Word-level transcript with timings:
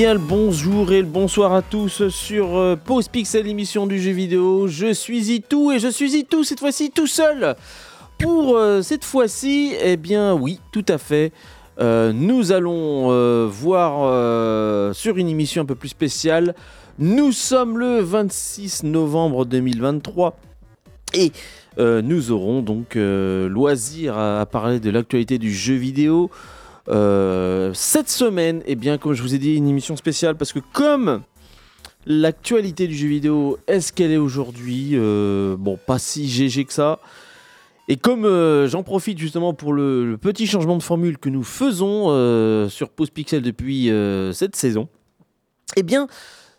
bien 0.00 0.14
le 0.14 0.18
bonjour 0.18 0.92
et 0.92 1.02
le 1.02 1.06
bonsoir 1.06 1.52
à 1.52 1.60
tous 1.60 2.08
sur 2.08 2.56
euh, 2.56 2.74
Pause 2.74 3.08
Pixel, 3.08 3.46
émission 3.46 3.86
du 3.86 4.00
jeu 4.00 4.12
vidéo. 4.12 4.66
Je 4.66 4.94
suis 4.94 5.30
Itou 5.30 5.72
et 5.72 5.78
je 5.78 5.88
suis 5.88 6.16
Itou 6.16 6.42
cette 6.42 6.60
fois-ci 6.60 6.90
tout 6.90 7.06
seul. 7.06 7.54
Pour 8.16 8.56
euh, 8.56 8.80
cette 8.80 9.04
fois-ci, 9.04 9.74
eh 9.78 9.98
bien 9.98 10.32
oui, 10.32 10.58
tout 10.72 10.86
à 10.88 10.96
fait. 10.96 11.34
Euh, 11.80 12.14
nous 12.14 12.50
allons 12.50 13.08
euh, 13.10 13.46
voir 13.46 14.94
sur 14.94 15.18
une 15.18 15.28
émission 15.28 15.64
un 15.64 15.66
peu 15.66 15.74
plus 15.74 15.90
spéciale. 15.90 16.54
Nous 16.98 17.30
sommes 17.30 17.76
le 17.76 18.00
26 18.00 18.84
novembre 18.84 19.44
2023 19.44 20.34
et 21.12 21.30
nous 21.76 22.30
aurons 22.30 22.62
donc 22.62 22.94
loisir 22.96 24.16
à 24.16 24.46
parler 24.46 24.80
de 24.80 24.88
l'actualité 24.88 25.36
du 25.36 25.52
jeu 25.52 25.74
vidéo. 25.74 26.30
Euh, 26.88 27.72
cette 27.74 28.08
semaine, 28.08 28.62
eh 28.66 28.74
bien, 28.74 28.98
comme 28.98 29.12
je 29.12 29.22
vous 29.22 29.34
ai 29.34 29.38
dit, 29.38 29.54
une 29.54 29.68
émission 29.68 29.96
spéciale 29.96 30.36
parce 30.36 30.52
que 30.52 30.60
comme 30.72 31.22
l'actualité 32.06 32.86
du 32.86 32.94
jeu 32.94 33.08
vidéo 33.08 33.58
est 33.66 33.80
ce 33.80 33.92
qu'elle 33.92 34.10
est 34.10 34.16
aujourd'hui, 34.16 34.90
euh, 34.94 35.56
bon, 35.58 35.78
pas 35.84 35.98
si 35.98 36.28
GG 36.28 36.64
que 36.64 36.72
ça. 36.72 36.98
Et 37.88 37.96
comme 37.96 38.24
euh, 38.24 38.68
j'en 38.68 38.82
profite 38.82 39.18
justement 39.18 39.52
pour 39.52 39.72
le, 39.72 40.08
le 40.08 40.16
petit 40.16 40.46
changement 40.46 40.76
de 40.76 40.82
formule 40.82 41.18
que 41.18 41.28
nous 41.28 41.42
faisons 41.42 42.08
sur 42.68 42.90
Pause 42.90 43.10
Pixel 43.10 43.42
depuis 43.42 43.90
cette 44.32 44.56
saison, 44.56 44.88
eh 45.76 45.82
bien, 45.82 46.06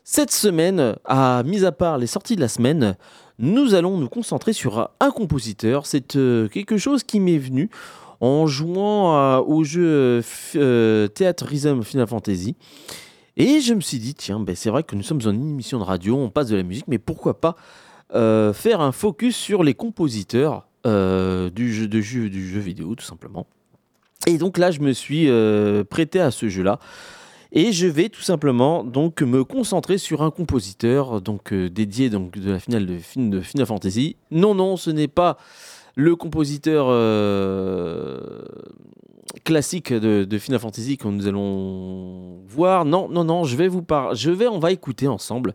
cette 0.04 0.32
semaine, 0.32 0.96
à 1.06 1.44
mis 1.44 1.66
à 1.66 1.72
part 1.72 1.98
les 1.98 2.08
sorties 2.08 2.36
de 2.36 2.42
la 2.42 2.48
semaine, 2.48 2.96
nous 3.40 3.74
allons 3.74 3.98
nous 3.98 4.10
concentrer 4.10 4.54
sur 4.54 4.92
un 5.00 5.12
compositeur. 5.12 5.86
C'est 5.86 6.18
quelque 6.52 6.78
chose 6.78 7.04
qui 7.04 7.20
m'est 7.20 7.38
venu 7.38 7.70
en 8.22 8.48
jouant 8.48 9.12
à- 9.14 9.44
au 9.46 9.64
jeu 9.64 9.84
euh, 9.86 10.22
euh, 10.56 11.08
Theatre 11.08 11.46
Rhythm 11.46 11.82
Final 11.84 12.08
Fantasy. 12.08 12.56
Et 13.36 13.60
je 13.62 13.74
me 13.74 13.82
suis 13.82 13.98
dit, 13.98 14.14
tiens, 14.14 14.40
ben, 14.40 14.56
c'est 14.56 14.70
vrai 14.70 14.84
que 14.84 14.96
nous 14.96 15.04
sommes 15.04 15.22
en 15.26 15.32
émission 15.32 15.80
de 15.80 15.84
radio, 15.84 16.16
on 16.18 16.30
passe 16.30 16.48
de 16.50 16.56
la 16.56 16.64
musique, 16.64 16.88
mais 16.88 17.00
pourquoi 17.00 17.40
pas 17.42 17.56
euh, 18.14 18.54
faire 18.54 18.82
un 18.82 18.92
focus 18.92 19.36
sur 19.36 19.64
les 19.64 19.74
compositeurs 19.74 20.68
euh, 20.86 21.50
du, 21.50 21.74
jeu, 21.74 21.88
de 21.88 22.02
jeu, 22.02 22.30
du 22.30 22.48
jeu 22.48 22.60
vidéo, 22.60 22.94
tout 22.96 23.06
simplement. 23.06 23.48
Et 24.28 24.38
donc 24.38 24.58
là, 24.58 24.70
je 24.70 24.82
me 24.82 24.92
suis 24.94 25.30
euh, 25.30 25.84
prêté 25.84 26.20
à 26.20 26.30
ce 26.30 26.48
jeu-là. 26.50 26.78
Et 27.54 27.72
je 27.74 27.88
vais 27.88 28.10
tout 28.10 28.22
simplement 28.22 28.84
donc 28.84 29.22
me 29.22 29.44
concentrer 29.44 29.98
sur 29.98 30.22
un 30.22 30.32
compositeur 30.32 31.22
donc 31.22 31.52
euh, 31.52 31.70
dédié 31.70 32.10
donc 32.10 32.38
de 32.38 32.52
la 32.52 32.60
finale 32.60 32.86
de, 32.86 32.98
de 33.18 33.42
Final 33.42 33.66
Fantasy. 33.66 34.16
Non, 34.30 34.56
non, 34.56 34.78
ce 34.78 34.90
n'est 34.90 35.10
pas 35.10 35.38
le 35.96 36.16
compositeur 36.16 36.88
euh, 36.90 38.44
classique 39.44 39.94
de, 39.94 40.38
Final 40.38 40.60
Fantasy 40.60 40.98
que 40.98 41.08
nous 41.08 41.28
allons 41.28 42.40
voir. 42.48 42.86
Non, 42.86 43.10
non, 43.10 43.24
non, 43.24 43.44
je 43.44 43.56
vais 43.56 43.68
vous 43.68 43.82
par... 43.82 44.16
je 44.16 44.32
vais, 44.32 44.48
on 44.48 44.60
va 44.60 44.72
écouter 44.72 45.08
ensemble 45.08 45.54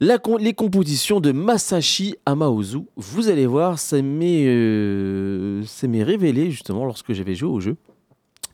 les 0.00 0.54
compositions 0.54 1.20
de 1.20 1.32
Masashi 1.32 2.16
Amaozu. 2.24 2.82
Vous 2.96 3.28
allez 3.28 3.46
voir, 3.46 3.78
ça 3.78 4.00
m'est 4.00 4.46
euh, 4.46 5.62
ça 5.64 5.88
m'est 5.88 6.02
révélé 6.02 6.50
justement 6.50 6.84
lorsque 6.84 7.12
j'avais 7.12 7.34
joué 7.34 7.48
au 7.48 7.60
jeu. 7.60 7.76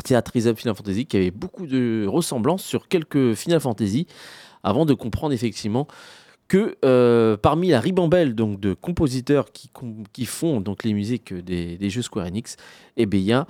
Rhythm 0.07 0.55
Final 0.57 0.75
Fantasy 0.75 1.07
qui 1.07 1.17
avait 1.17 1.31
beaucoup 1.31 1.67
de 1.67 2.07
ressemblances 2.07 2.63
sur 2.63 2.89
quelques 2.89 3.35
Final 3.35 3.61
Fantasy 3.61 4.07
avant 4.63 4.85
de 4.87 4.95
comprendre 4.95 5.33
effectivement 5.33 5.87
que 6.49 6.77
euh, 6.85 7.37
parmi 7.37 7.69
la 7.69 7.81
ribambelle 7.81 8.35
donc 8.35 8.61
de 8.61 8.75
compositeurs 8.75 9.47
qui, 9.53 10.27
font 10.27 10.61
donc 10.61 10.85
les 10.85 10.93
musiques 10.93 11.33
des, 11.33 11.91
jeux 11.91 12.03
Square 12.03 12.27
Enix, 12.27 12.57
eh 12.97 13.09
il 13.11 13.19
y 13.19 13.33
a 13.33 13.47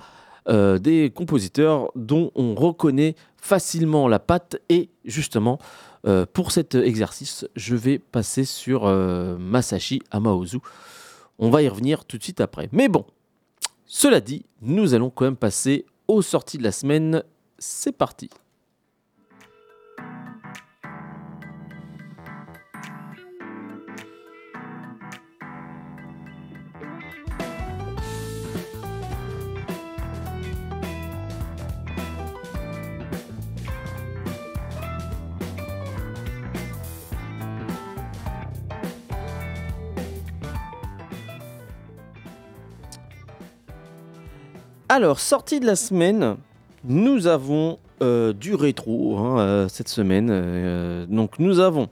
euh, 0.47 0.77
des 0.77 1.11
compositeurs 1.13 1.91
dont 1.95 2.31
on 2.35 2.55
reconnaît 2.55 3.15
facilement 3.37 4.07
la 4.07 4.19
patte 4.19 4.57
et 4.69 4.89
justement 5.03 5.59
euh, 6.07 6.25
pour 6.31 6.51
cet 6.51 6.75
exercice, 6.75 7.47
je 7.55 7.75
vais 7.75 7.99
passer 7.99 8.45
sur 8.45 8.85
Masashi 8.85 10.01
Amaozu. 10.11 10.59
On 11.37 11.49
va 11.49 11.63
y 11.63 11.67
revenir 11.67 12.05
tout 12.05 12.17
de 12.17 12.23
suite 12.23 12.39
après. 12.39 12.69
Mais 12.71 12.87
bon, 12.87 13.05
cela 13.85 14.21
dit, 14.21 14.45
nous 14.61 14.93
allons 14.93 15.09
quand 15.09 15.25
même 15.25 15.35
passer 15.35 15.85
aux 16.07 16.21
sorties 16.21 16.57
de 16.57 16.63
la 16.63 16.71
semaine. 16.71 17.23
C'est 17.57 17.91
parti. 17.91 18.29
Alors, 44.95 45.19
sortie 45.19 45.59
de 45.59 45.65
la 45.65 45.75
semaine, 45.75 46.37
nous 46.85 47.27
avons 47.27 47.79
euh, 48.01 48.31
du 48.31 48.55
rétro 48.55 49.17
hein, 49.17 49.39
euh, 49.39 49.67
cette 49.67 49.89
semaine. 49.89 50.29
Euh, 50.31 51.05
donc, 51.09 51.37
nous 51.37 51.59
avons 51.59 51.89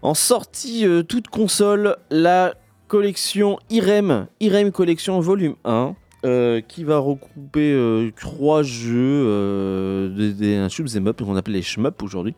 en 0.00 0.14
sortie 0.14 0.86
toute 1.06 1.28
console 1.28 1.98
la 2.08 2.54
collection 2.86 3.58
IREM, 3.68 4.26
IREM 4.40 4.72
Collection 4.72 5.20
Volume 5.20 5.56
1. 5.66 5.94
euh, 6.24 6.62
qui 6.62 6.82
va 6.82 6.96
regrouper 6.96 8.10
trois 8.18 8.62
jeux, 8.62 10.10
des, 10.16 10.32
des, 10.32 10.56
un 10.56 10.70
shoot 10.70 10.88
'em 10.96 11.08
up, 11.08 11.20
qu'on 11.22 11.36
appelle 11.36 11.52
les 11.52 11.62
shmup 11.62 12.02
aujourd'hui. 12.02 12.34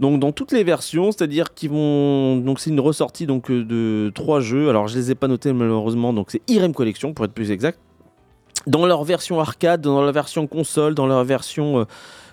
Donc 0.00 0.18
dans 0.18 0.32
toutes 0.32 0.50
les 0.50 0.64
versions, 0.64 1.12
c'est-à-dire 1.12 1.54
qu'ils 1.54 1.70
vont 1.70 2.38
donc 2.38 2.58
c'est 2.58 2.70
une 2.70 2.80
ressortie 2.80 3.24
de 3.26 4.10
trois 4.12 4.40
jeux. 4.40 4.68
Alors 4.68 4.88
je 4.88 4.98
les 4.98 5.12
ai 5.12 5.14
pas 5.14 5.28
notés 5.28 5.52
malheureusement, 5.52 6.12
donc 6.12 6.32
c'est 6.32 6.42
IREM 6.48 6.74
Collection 6.74 7.14
pour 7.14 7.24
être 7.24 7.34
plus 7.34 7.52
exact 7.52 7.78
dans 8.66 8.86
leur 8.86 9.04
version 9.04 9.40
arcade, 9.40 9.80
dans 9.80 10.02
leur 10.02 10.12
version 10.12 10.46
console, 10.46 10.94
dans 10.94 11.06
leur 11.06 11.24
version 11.24 11.80
euh, 11.80 11.84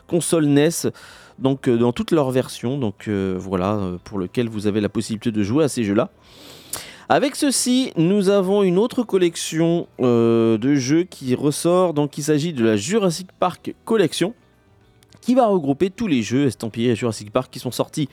console 0.08 0.46
NES, 0.46 0.92
donc 1.40 1.68
euh, 1.68 1.78
dans 1.78 1.92
toutes 1.92 2.12
leurs 2.12 2.32
versions. 2.32 2.78
Donc 2.78 3.08
euh, 3.08 3.36
voilà, 3.40 3.80
pour 4.04 4.20
lequel 4.20 4.50
vous 4.50 4.68
avez 4.68 4.82
la 4.82 4.90
possibilité 4.90 5.32
de 5.32 5.44
jouer 5.44 5.64
à 5.64 5.68
ces 5.68 5.84
jeux-là. 5.84 6.10
Avec 7.12 7.36
ceci, 7.36 7.92
nous 7.98 8.30
avons 8.30 8.62
une 8.62 8.78
autre 8.78 9.02
collection 9.02 9.88
de 9.98 10.76
jeux 10.76 11.06
qui 11.06 11.34
ressort. 11.34 11.96
Donc 11.96 12.20
il 12.20 12.24
s'agit 12.24 12.54
de 12.54 12.64
la 12.64 12.76
Jurassic 12.76 13.30
Park 13.40 13.74
Collection, 13.84 14.36
qui 15.20 15.34
va 15.34 15.48
regrouper 15.48 15.90
tous 15.90 16.06
les 16.06 16.22
jeux 16.22 16.46
estampillés 16.46 16.96
Jurassic 16.96 17.32
Park 17.32 17.52
qui 17.52 17.58
sont 17.58 17.72
sortis 17.72 18.10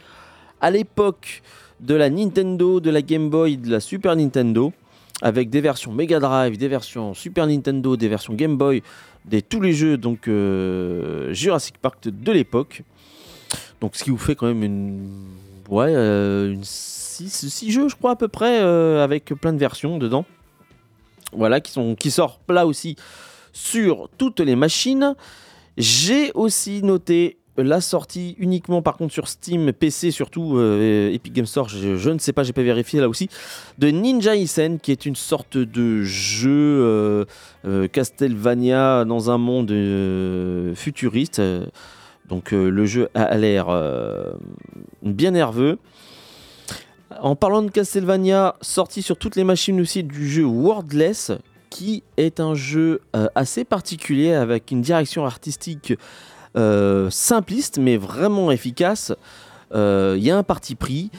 à 0.62 0.70
l'époque 0.70 1.42
de 1.80 1.94
la 1.94 2.08
Nintendo, 2.08 2.80
de 2.80 2.88
la 2.88 3.02
Game 3.02 3.28
Boy, 3.28 3.58
de 3.58 3.70
la 3.70 3.80
Super 3.80 4.16
Nintendo 4.16 4.72
avec 5.22 5.50
des 5.50 5.60
versions 5.60 5.92
Mega 5.92 6.18
Drive, 6.18 6.58
des 6.58 6.68
versions 6.68 7.14
Super 7.14 7.46
Nintendo, 7.46 7.96
des 7.96 8.08
versions 8.08 8.34
Game 8.34 8.56
Boy, 8.56 8.82
des 9.24 9.42
tous 9.42 9.60
les 9.60 9.72
jeux 9.72 9.96
donc 9.96 10.28
euh, 10.28 11.32
Jurassic 11.32 11.78
Park 11.78 12.06
de, 12.08 12.32
l'époque. 12.32 12.82
Donc 13.80 13.96
ce 13.96 14.04
qui 14.04 14.10
vous 14.10 14.18
fait 14.18 14.34
quand 14.34 14.46
même 14.46 14.62
une 14.62 15.08
ouais 15.68 15.88
euh, 15.88 16.52
une 16.52 16.64
6 16.64 17.70
jeux 17.70 17.88
je 17.88 17.96
crois 17.96 18.12
à 18.12 18.16
peu 18.16 18.28
près 18.28 18.60
euh, 18.60 19.02
avec 19.02 19.26
plein 19.26 19.52
de 19.52 19.58
versions 19.58 19.98
dedans. 19.98 20.24
Voilà 21.32 21.60
qui 21.60 21.72
sont 21.72 21.94
qui 21.94 22.10
sortent 22.10 22.50
là 22.50 22.66
aussi 22.66 22.96
sur 23.52 24.08
toutes 24.18 24.40
les 24.40 24.56
machines. 24.56 25.14
J'ai 25.78 26.30
aussi 26.34 26.82
noté 26.82 27.38
la 27.58 27.80
sortie 27.80 28.36
uniquement 28.38 28.82
par 28.82 28.96
contre 28.96 29.12
sur 29.12 29.28
Steam, 29.28 29.72
PC 29.72 30.10
surtout, 30.10 30.56
euh, 30.56 31.12
Epic 31.12 31.32
Game 31.32 31.46
Store, 31.46 31.68
je, 31.68 32.10
ne 32.10 32.18
sais 32.18 32.32
pas, 32.32 32.42
j'ai 32.42 32.52
pas 32.52 32.62
vérifié 32.62 33.00
là 33.00 33.08
aussi, 33.08 33.28
de 33.78 33.88
Ninja 33.88 34.36
Isen 34.36 34.78
qui 34.78 34.92
est 34.92 35.06
une 35.06 35.16
sorte 35.16 35.56
de 35.56 36.02
jeu 36.02 36.50
euh, 36.50 37.24
euh, 37.64 37.88
Castlevania 37.88 39.04
dans 39.04 39.30
un 39.30 39.38
monde 39.38 39.72
futuriste. 40.74 41.42
Donc 42.28 42.50
le 42.50 42.86
jeu 42.86 43.08
a 43.14 43.36
l'air 43.36 43.66
bien 45.02 45.30
nerveux. 45.30 45.78
En 47.20 47.36
parlant 47.36 47.62
de 47.62 47.70
Castlevania, 47.70 48.56
sorti 48.60 49.00
sur 49.00 49.16
toutes 49.16 49.36
les 49.36 49.44
machines 49.44 49.80
aussi 49.80 50.02
du 50.02 50.28
jeu 50.28 50.44
Wordless, 50.44 51.30
qui 51.70 52.02
est 52.16 52.40
un 52.40 52.54
jeu 52.54 53.00
assez 53.36 53.64
particulier 53.64 54.32
avec 54.32 54.72
une 54.72 54.80
direction 54.80 55.24
artistique 55.24 55.94
simpliste 57.10 57.78
mais 57.78 57.96
vraiment 57.96 58.50
efficace. 58.50 59.12
Euh, 59.74 60.14
Il 60.16 60.24
y 60.24 60.30
a 60.30 60.36
un 60.36 60.42
parti 60.42 60.74
pris. 60.74 61.10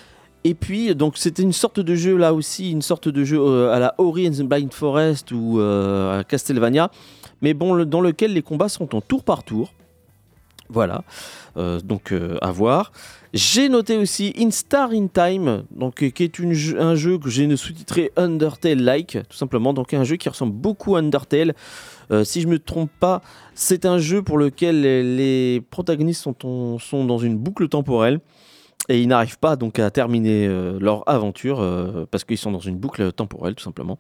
Et 0.44 0.54
puis, 0.54 0.96
donc, 0.96 1.18
c'était 1.18 1.44
une 1.44 1.52
sorte 1.52 1.82
de 1.82 1.96
jeu 1.96 2.16
là 2.16 2.34
aussi, 2.34 2.72
une 2.72 2.82
sorte 2.82 3.10
de 3.10 3.24
jeu 3.26 3.38
euh, 3.38 3.74
à 3.74 3.80
la 3.80 3.96
Ori 3.98 4.30
and 4.30 4.32
the 4.32 4.44
Blind 4.44 4.74
Forest 4.74 5.32
ou 5.34 5.60
euh, 5.60 6.20
à 6.20 6.24
Castlevania, 6.24 6.90
mais 7.42 7.54
bon, 7.54 7.84
dans 7.84 8.00
lequel 8.00 8.32
les 8.32 8.42
combats 8.42 8.70
sont 8.70 8.96
en 8.96 9.02
tour 9.02 9.24
par 9.24 9.44
tour. 9.44 9.74
Voilà, 10.70 11.04
Euh, 11.58 11.80
donc 11.80 12.12
euh, 12.12 12.38
à 12.42 12.52
voir. 12.52 12.92
J'ai 13.34 13.68
noté 13.68 13.98
aussi 13.98 14.34
In 14.38 14.52
Star 14.52 14.92
in 14.92 15.08
Time, 15.08 15.64
donc, 15.72 16.04
euh, 16.04 16.10
qui 16.10 16.24
est 16.24 16.40
un 16.78 16.96
jeu 16.96 17.18
que 17.18 17.30
j'ai 17.30 17.54
sous-titré 17.58 18.12
Undertale-like, 18.16 19.18
tout 19.30 19.38
simplement. 19.38 19.74
Donc 19.74 19.94
un 19.94 20.04
jeu 20.04 20.18
qui 20.18 20.30
ressemble 20.30 20.54
beaucoup 20.54 20.96
à 20.96 21.00
Undertale, 21.00 21.56
si 22.24 22.42
je 22.42 22.48
me 22.48 22.60
trompe 22.60 22.92
pas, 23.00 23.22
c'est 23.54 23.86
un 23.86 23.98
jeu 23.98 24.22
pour 24.22 24.38
lequel 24.38 24.82
les, 24.82 25.62
protagonistes 25.70 26.24
sont, 26.24 27.06
dans 27.06 27.18
une 27.18 27.38
boucle 27.38 27.68
temporelle 27.68 28.20
et 28.90 29.02
ils 29.02 29.08
n'arrivent 29.08 29.40
pas 29.40 29.56
donc 29.56 29.80
à 29.80 29.92
terminer 29.92 30.48
leur 30.80 31.08
aventure 31.10 32.08
parce 32.10 32.24
qu'ils 32.24 32.38
sont 32.38 32.52
dans 32.52 32.60
une 32.60 32.78
boucle 32.78 33.12
temporelle 33.12 33.56
tout 33.56 33.64
simplement. 33.64 33.98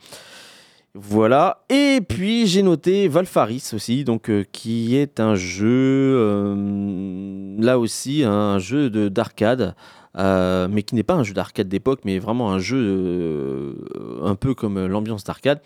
Voilà. 1.00 1.64
Et 1.70 2.02
puis 2.02 2.48
j'ai 2.48 2.64
noté 2.64 3.08
Valfaris 3.08 3.70
aussi, 3.74 4.04
donc 4.04 4.32
euh, 4.32 4.44
qui 4.52 4.96
est 4.96 5.20
un 5.20 5.36
jeu, 5.36 5.68
euh, 5.68 7.56
là 7.60 7.78
aussi 7.78 8.24
un 8.24 8.58
jeu 8.58 8.90
d'arcade, 8.90 9.76
euh, 10.18 10.68
mais 10.72 10.82
qui 10.82 10.96
n'est 10.96 11.04
pas 11.04 11.14
un 11.14 11.22
jeu 11.22 11.36
d'arcade 11.36 11.68
d'époque, 11.68 12.00
mais 12.04 12.18
vraiment 12.18 12.52
un 12.52 12.58
jeu 12.58 13.76
un 14.24 14.34
peu 14.34 14.56
comme 14.56 14.88
l'ambiance 14.88 15.24
d'arcade, 15.24 15.62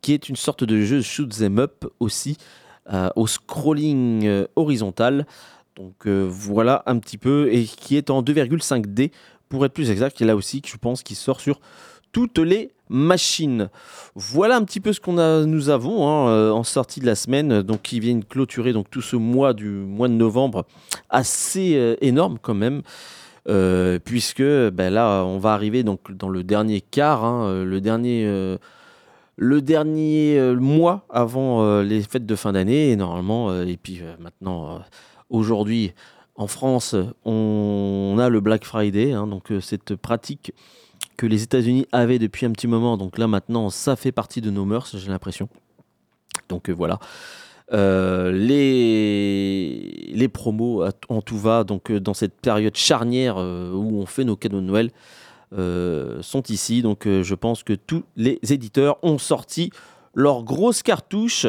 qui 0.00 0.12
est 0.12 0.28
une 0.28 0.36
sorte 0.36 0.64
de 0.64 0.80
jeu 0.80 1.02
shoot 1.02 1.28
them 1.28 1.58
up 1.58 1.84
aussi, 2.00 2.36
au 3.16 3.26
scrolling 3.26 4.46
horizontal. 4.54 5.26
Donc 5.76 6.06
voilà 6.06 6.82
un 6.86 6.98
petit 6.98 7.18
peu, 7.18 7.48
et 7.52 7.64
qui 7.64 7.96
est 7.96 8.10
en 8.10 8.22
2,5D 8.22 9.10
pour 9.48 9.64
être 9.64 9.72
plus 9.72 9.90
exact, 9.90 10.20
et 10.20 10.24
là 10.24 10.36
aussi 10.36 10.62
je 10.64 10.76
pense 10.76 11.02
qu'il 11.02 11.16
sort 11.16 11.40
sur 11.40 11.60
toutes 12.12 12.38
les 12.38 12.70
machines. 12.88 13.68
Voilà 14.14 14.56
un 14.56 14.64
petit 14.64 14.80
peu 14.80 14.92
ce 14.92 15.00
qu'on 15.00 15.18
a, 15.18 15.44
nous 15.44 15.68
avons 15.68 16.08
hein, 16.08 16.28
euh, 16.30 16.50
en 16.50 16.64
sortie 16.64 17.00
de 17.00 17.06
la 17.06 17.14
semaine, 17.14 17.62
donc 17.62 17.82
qui 17.82 18.00
vient 18.00 18.20
clôturer 18.20 18.72
donc 18.72 18.88
tout 18.90 19.02
ce 19.02 19.16
mois 19.16 19.52
du 19.52 19.68
mois 19.68 20.08
de 20.08 20.14
novembre, 20.14 20.64
assez 21.10 21.74
euh, 21.76 21.96
énorme 22.00 22.38
quand 22.40 22.54
même. 22.54 22.82
Euh, 23.48 24.00
puisque 24.04 24.42
ben 24.42 24.92
là 24.92 25.22
on 25.24 25.38
va 25.38 25.52
arriver 25.52 25.84
donc 25.84 26.10
dans 26.10 26.28
le 26.28 26.42
dernier 26.42 26.80
quart, 26.80 27.22
hein, 27.24 27.62
le 27.64 27.80
dernier 27.80 28.26
le 29.36 29.60
dernier 29.60 30.54
mois 30.58 31.06
avant 31.10 31.82
les 31.82 32.02
fêtes 32.02 32.26
de 32.26 32.34
fin 32.36 32.52
d'année 32.52 32.90
et 32.90 32.96
normalement 32.96 33.54
et 33.62 33.76
puis 33.76 34.00
maintenant 34.18 34.80
aujourd'hui 35.28 35.92
en 36.36 36.46
France 36.46 36.96
on, 37.24 38.16
a 38.18 38.28
le 38.30 38.40
Black 38.40 38.64
Friday 38.64 39.12
hein, 39.12 39.26
donc 39.26 39.52
cette 39.60 39.94
pratique 39.94 40.52
que 41.16 41.26
les 41.26 41.42
États-Unis 41.42 41.86
avaient 41.92 42.18
depuis 42.18 42.46
un 42.46 42.52
petit 42.52 42.66
moment. 42.66 42.96
Donc 42.96 43.18
là, 43.18 43.26
maintenant, 43.26 43.70
ça 43.70 43.96
fait 43.96 44.12
partie 44.12 44.40
de 44.40 44.50
nos 44.50 44.64
mœurs, 44.64 44.96
j'ai 44.96 45.08
l'impression. 45.08 45.48
Donc 46.48 46.68
euh, 46.68 46.72
voilà. 46.72 46.98
Euh, 47.72 48.30
les, 48.30 50.12
les 50.14 50.28
promos 50.28 50.84
en 51.08 51.20
tout 51.20 51.38
va, 51.38 51.64
donc 51.64 51.90
euh, 51.90 51.98
dans 51.98 52.14
cette 52.14 52.40
période 52.40 52.76
charnière 52.76 53.38
où 53.38 54.00
on 54.00 54.06
fait 54.06 54.24
nos 54.24 54.36
cadeaux 54.36 54.60
de 54.60 54.66
Noël, 54.66 54.90
sont 55.56 56.42
ici. 56.48 56.82
Donc 56.82 57.06
je 57.06 57.34
pense 57.34 57.62
que 57.62 57.72
tous 57.72 58.04
les 58.16 58.38
éditeurs 58.50 58.98
ont 59.02 59.18
sorti 59.18 59.70
leurs 60.14 60.42
grosses 60.42 60.82
cartouches. 60.82 61.46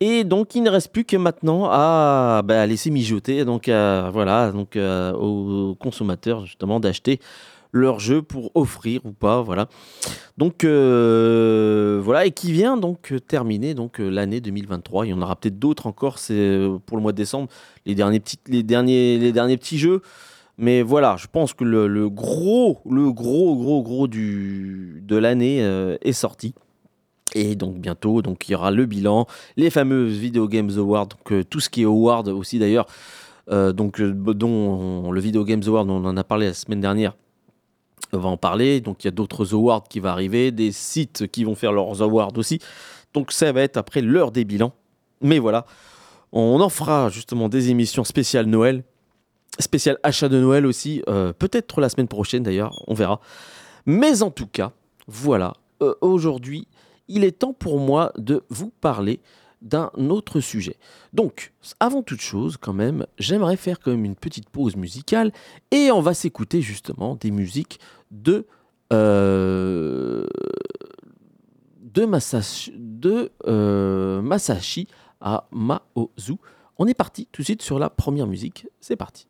Et 0.00 0.22
donc, 0.22 0.54
il 0.54 0.62
ne 0.62 0.70
reste 0.70 0.92
plus 0.92 1.04
que 1.04 1.16
maintenant 1.16 1.68
à, 1.68 2.42
bah, 2.44 2.64
laisser 2.66 2.90
mijoter 2.90 3.44
donc, 3.44 3.64
voilà, 3.66 4.52
donc, 4.52 4.76
aux 4.76 5.76
consommateurs 5.80 6.46
justement 6.46 6.78
d'acheter 6.78 7.18
leur 7.72 8.00
jeu 8.00 8.22
pour 8.22 8.50
offrir 8.54 9.04
ou 9.04 9.12
pas, 9.12 9.42
voilà. 9.42 9.68
Donc 10.36 10.64
euh, 10.64 12.00
voilà, 12.02 12.26
et 12.26 12.30
qui 12.30 12.52
vient 12.52 12.76
donc 12.76 13.14
terminer 13.26 13.74
donc 13.74 14.00
euh, 14.00 14.08
l'année 14.08 14.40
2023. 14.40 15.06
Il 15.06 15.10
y 15.10 15.12
en 15.12 15.22
aura 15.22 15.36
peut-être 15.36 15.58
d'autres 15.58 15.86
encore, 15.86 16.18
c'est 16.18 16.34
euh, 16.34 16.78
pour 16.84 16.96
le 16.96 17.02
mois 17.02 17.12
de 17.12 17.16
décembre, 17.16 17.48
les 17.86 17.94
derniers 17.94 18.20
petits, 18.20 18.38
les 18.46 18.62
derniers, 18.62 19.18
les 19.18 19.32
derniers 19.32 19.56
petits 19.56 19.78
jeux. 19.78 20.02
Mais 20.58 20.82
voilà, 20.82 21.16
je 21.16 21.26
pense 21.30 21.54
que 21.54 21.64
le, 21.64 22.10
gros, 22.10 22.80
le 22.88 23.12
gros, 23.12 23.56
gros, 23.56 23.82
gros 23.82 24.08
du, 24.08 25.02
de 25.06 25.16
l'année 25.16 25.58
est 26.02 26.12
sorti. 26.12 26.54
Et 27.34 27.54
donc 27.54 27.76
bientôt, 27.76 28.22
donc 28.22 28.48
il 28.48 28.52
y 28.52 28.54
aura 28.54 28.70
le 28.70 28.86
bilan, 28.86 29.26
les 29.56 29.70
fameuses 29.70 30.16
Video 30.16 30.48
Games 30.48 30.70
Awards, 30.76 31.08
donc 31.08 31.48
tout 31.48 31.60
ce 31.60 31.68
qui 31.68 31.82
est 31.82 31.84
award 31.84 32.28
aussi 32.28 32.58
d'ailleurs, 32.58 32.86
donc 33.50 34.00
dont 34.00 35.12
le 35.12 35.20
Video 35.20 35.44
Games 35.44 35.62
Award, 35.66 35.88
on 35.90 36.04
en 36.04 36.16
a 36.16 36.24
parlé 36.24 36.46
la 36.46 36.54
semaine 36.54 36.80
dernière, 36.80 37.14
va 38.12 38.28
en 38.28 38.36
parler. 38.36 38.80
Donc 38.80 39.04
il 39.04 39.06
y 39.06 39.08
a 39.08 39.12
d'autres 39.12 39.54
awards 39.54 39.84
qui 39.88 40.00
vont 40.00 40.08
arriver, 40.08 40.50
des 40.50 40.72
sites 40.72 41.26
qui 41.28 41.44
vont 41.44 41.54
faire 41.54 41.72
leurs 41.72 42.02
awards 42.02 42.32
aussi. 42.36 42.60
Donc 43.14 43.30
ça 43.30 43.52
va 43.52 43.60
être 43.60 43.76
après 43.76 44.00
l'heure 44.00 44.32
des 44.32 44.44
bilans. 44.44 44.72
Mais 45.20 45.38
voilà, 45.38 45.66
on 46.32 46.60
en 46.60 46.68
fera 46.68 47.10
justement 47.10 47.48
des 47.48 47.70
émissions 47.70 48.04
spéciales 48.04 48.46
Noël, 48.46 48.84
spéciales 49.58 49.98
achat 50.02 50.28
de 50.28 50.38
Noël 50.38 50.66
aussi, 50.66 51.02
euh, 51.08 51.32
peut-être 51.32 51.80
la 51.80 51.88
semaine 51.88 52.08
prochaine 52.08 52.42
d'ailleurs, 52.42 52.82
on 52.86 52.94
verra. 52.94 53.20
Mais 53.86 54.22
en 54.22 54.30
tout 54.30 54.46
cas, 54.46 54.72
voilà, 55.06 55.54
euh, 55.82 55.94
aujourd'hui, 56.00 56.68
il 57.08 57.24
est 57.24 57.38
temps 57.38 57.52
pour 57.52 57.78
moi 57.78 58.12
de 58.18 58.44
vous 58.50 58.70
parler 58.80 59.20
d'un 59.62 59.90
autre 60.08 60.40
sujet. 60.40 60.76
Donc, 61.12 61.52
avant 61.80 62.02
toute 62.02 62.20
chose, 62.20 62.56
quand 62.56 62.72
même, 62.72 63.06
j'aimerais 63.18 63.56
faire 63.56 63.80
quand 63.80 63.90
même 63.90 64.04
une 64.04 64.14
petite 64.14 64.48
pause 64.48 64.76
musicale 64.76 65.32
et 65.72 65.90
on 65.90 66.00
va 66.00 66.14
s'écouter 66.14 66.60
justement 66.62 67.16
des 67.16 67.30
musiques 67.30 67.80
de 68.10 68.46
euh, 68.92 70.24
de, 71.80 72.04
Masashi, 72.04 72.72
Masashi 73.44 74.86
à 75.20 75.48
Maozu. 75.50 76.36
On 76.78 76.86
est 76.86 76.94
parti 76.94 77.26
tout 77.32 77.42
de 77.42 77.44
suite 77.44 77.62
sur 77.62 77.78
la 77.78 77.90
première 77.90 78.26
musique. 78.26 78.68
C'est 78.80 78.96
parti. 78.96 79.26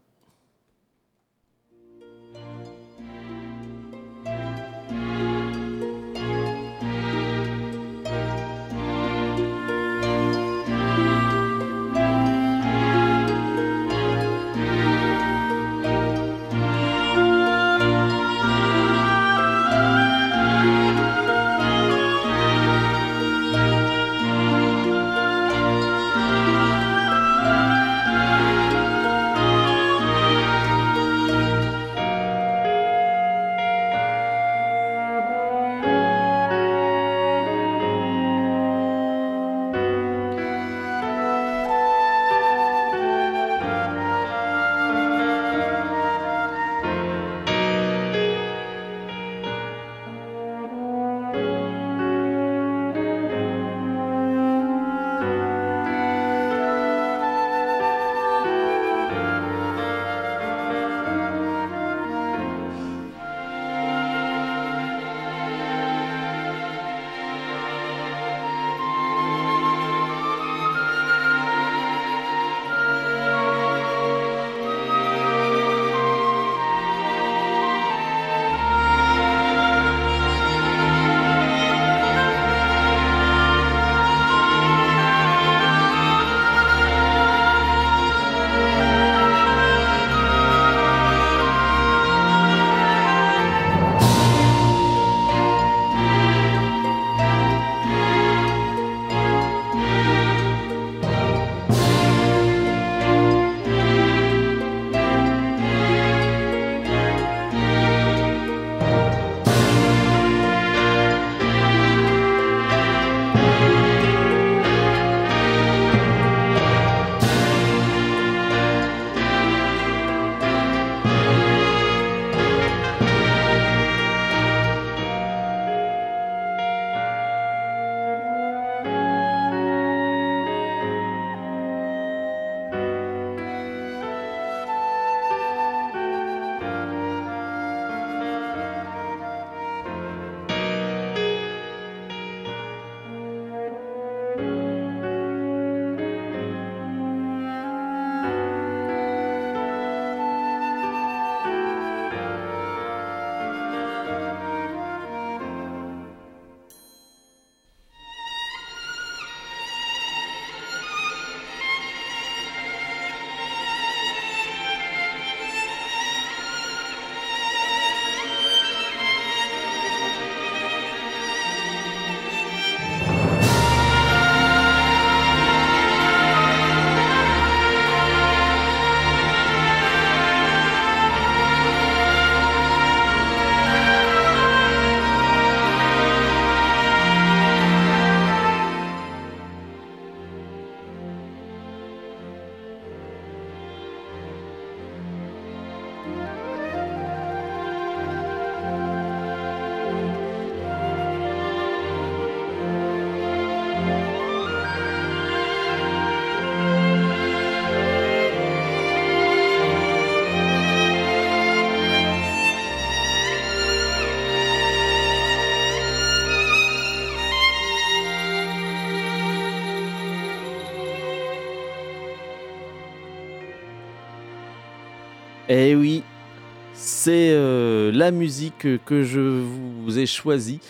La 227.99 228.13
musique 228.13 228.85
que 228.85 229.03
je 229.03 229.43
vous 229.83 229.99
ai 229.99 230.07
choisie 230.07 230.61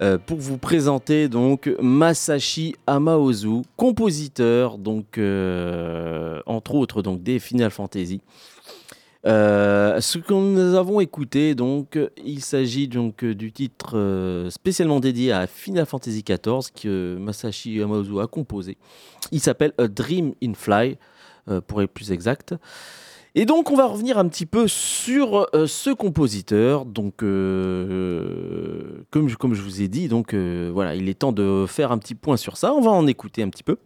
euh, 0.00 0.16
pour 0.16 0.38
vous 0.38 0.56
présenter 0.56 1.28
donc 1.28 1.70
Masashi 1.78 2.74
Amaozu, 2.86 3.60
compositeur 3.76 4.78
donc 4.78 5.18
euh, 5.18 6.40
entre 6.46 6.74
autres 6.74 7.02
donc 7.02 7.22
des 7.22 7.38
Final 7.38 7.70
Fantasy. 7.70 8.22
ce 9.26 10.18
que 10.18 10.32
nous 10.32 10.74
avons 10.74 11.00
écouté 11.00 11.54
donc 11.54 11.98
il 12.24 12.40
s'agit 12.40 12.88
donc 12.88 13.26
du 13.26 13.52
titre 13.52 14.46
spécialement 14.48 15.00
dédié 15.00 15.32
à 15.32 15.46
Final 15.46 15.84
Fantasy 15.84 16.24
XIV 16.26 16.72
que 16.74 17.18
Masashi 17.20 17.82
Amaozu 17.82 18.20
a 18.20 18.26
composé. 18.26 18.78
Il 19.32 19.40
s'appelle 19.40 19.74
A 19.76 19.86
Dream 19.86 20.32
in 20.42 20.54
Fly 20.54 20.96
pour 21.66 21.82
être 21.82 21.92
plus 21.92 22.10
exact. 22.10 22.54
Et 23.36 23.46
donc 23.46 23.72
on 23.72 23.76
va 23.76 23.86
revenir 23.86 24.16
un 24.16 24.28
petit 24.28 24.46
peu 24.46 24.68
sur 24.68 25.48
euh, 25.54 25.66
ce 25.66 25.90
compositeur. 25.90 26.84
Donc 26.84 27.24
euh, 27.24 29.02
comme, 29.10 29.28
je, 29.28 29.60
vous 29.60 29.82
ai 29.82 29.88
dit, 29.88 30.06
donc 30.06 30.34
euh, 30.34 30.70
voilà, 30.72 30.94
il 30.94 31.08
est 31.08 31.14
temps 31.14 31.32
de 31.32 31.66
faire 31.66 31.90
un 31.90 31.98
petit 31.98 32.14
point 32.14 32.36
sur 32.36 32.56
ça. 32.56 32.72
On 32.72 32.80
va 32.80 32.92
en 32.92 33.08
écouter 33.08 33.42
un 33.42 33.48
petit 33.48 33.64
peu. 33.64 33.76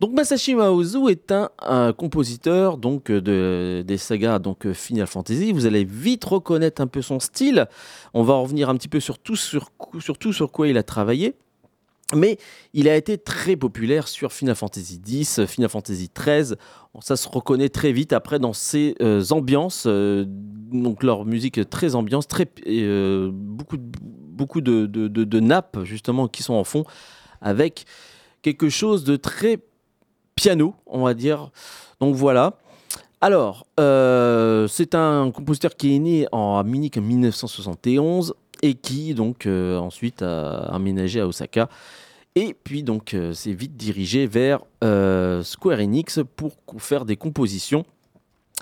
Donc 0.00 0.12
Masashi 0.14 0.54
Maozu 0.54 1.10
est 1.10 1.30
un, 1.30 1.92
compositeur 1.92 2.78
donc 2.78 3.12
de, 3.12 3.84
des 3.86 3.98
sagas 3.98 4.38
donc 4.38 4.72
Final 4.72 5.06
Fantasy. 5.06 5.52
Vous 5.52 5.66
allez 5.66 5.84
vite 5.84 6.24
reconnaître 6.24 6.80
un 6.80 6.86
peu 6.86 7.02
son 7.02 7.20
style. 7.20 7.66
On 8.14 8.22
va 8.22 8.36
revenir 8.36 8.70
un 8.70 8.76
petit 8.76 8.88
peu 8.88 9.00
sur, 9.00 9.18
sur, 9.34 10.18
tout 10.18 10.32
sur 10.32 10.50
quoi 10.50 10.68
il 10.68 10.78
a 10.78 10.82
travaillé. 10.82 11.34
Mais 12.12 12.38
il 12.74 12.88
a 12.88 12.96
été 12.96 13.16
très 13.16 13.56
populaire 13.56 14.08
sur 14.08 14.32
Final 14.32 14.54
Fantasy 14.54 15.00
X, 15.06 15.46
Final 15.46 15.70
Fantasy 15.70 16.10
XIII. 16.14 16.56
Ça 17.00 17.16
se 17.16 17.28
reconnaît 17.28 17.70
très 17.70 17.92
vite 17.92 18.12
après 18.12 18.38
dans 18.38 18.52
ces 18.52 18.94
euh, 19.00 19.24
ambiances, 19.30 19.84
euh, 19.86 20.24
donc 20.28 21.02
leur 21.02 21.24
musique 21.24 21.68
très 21.70 21.94
ambiance, 21.94 22.28
très, 22.28 22.46
euh, 22.66 23.30
beaucoup, 23.32 23.78
beaucoup 23.78 24.60
de, 24.60 24.86
de, 24.86 25.40
nappes 25.40 25.78
justement 25.84 26.28
qui 26.28 26.42
sont 26.42 26.54
en 26.54 26.64
fond, 26.64 26.84
avec 27.40 27.86
quelque 28.42 28.68
chose 28.68 29.04
de 29.04 29.16
très 29.16 29.58
piano, 30.34 30.74
on 30.86 31.02
va 31.02 31.14
dire. 31.14 31.50
Donc 32.00 32.14
voilà. 32.14 32.58
Alors, 33.20 33.66
c'est 33.78 34.94
un 34.94 35.30
compositeur 35.30 35.74
qui 35.74 35.96
est 35.96 35.98
né 35.98 36.26
en 36.30 36.62
Munich 36.62 36.98
en 36.98 37.00
1971 37.00 38.34
et 38.64 38.74
qui 38.74 39.14
donc 39.14 39.46
ensuite 39.46 40.22
a 40.22 40.60
aménagé 40.72 41.20
à 41.20 41.26
Osaka 41.26 41.68
et 42.36 42.56
puis 42.64 42.82
donc 42.82 43.14
euh, 43.14 43.32
c'est 43.32 43.52
vite 43.52 43.76
dirigé 43.76 44.26
vers 44.26 44.60
euh, 44.82 45.42
Square 45.42 45.78
Enix 45.78 46.20
pour 46.36 46.52
faire 46.78 47.04
des 47.04 47.16
compositions. 47.16 47.84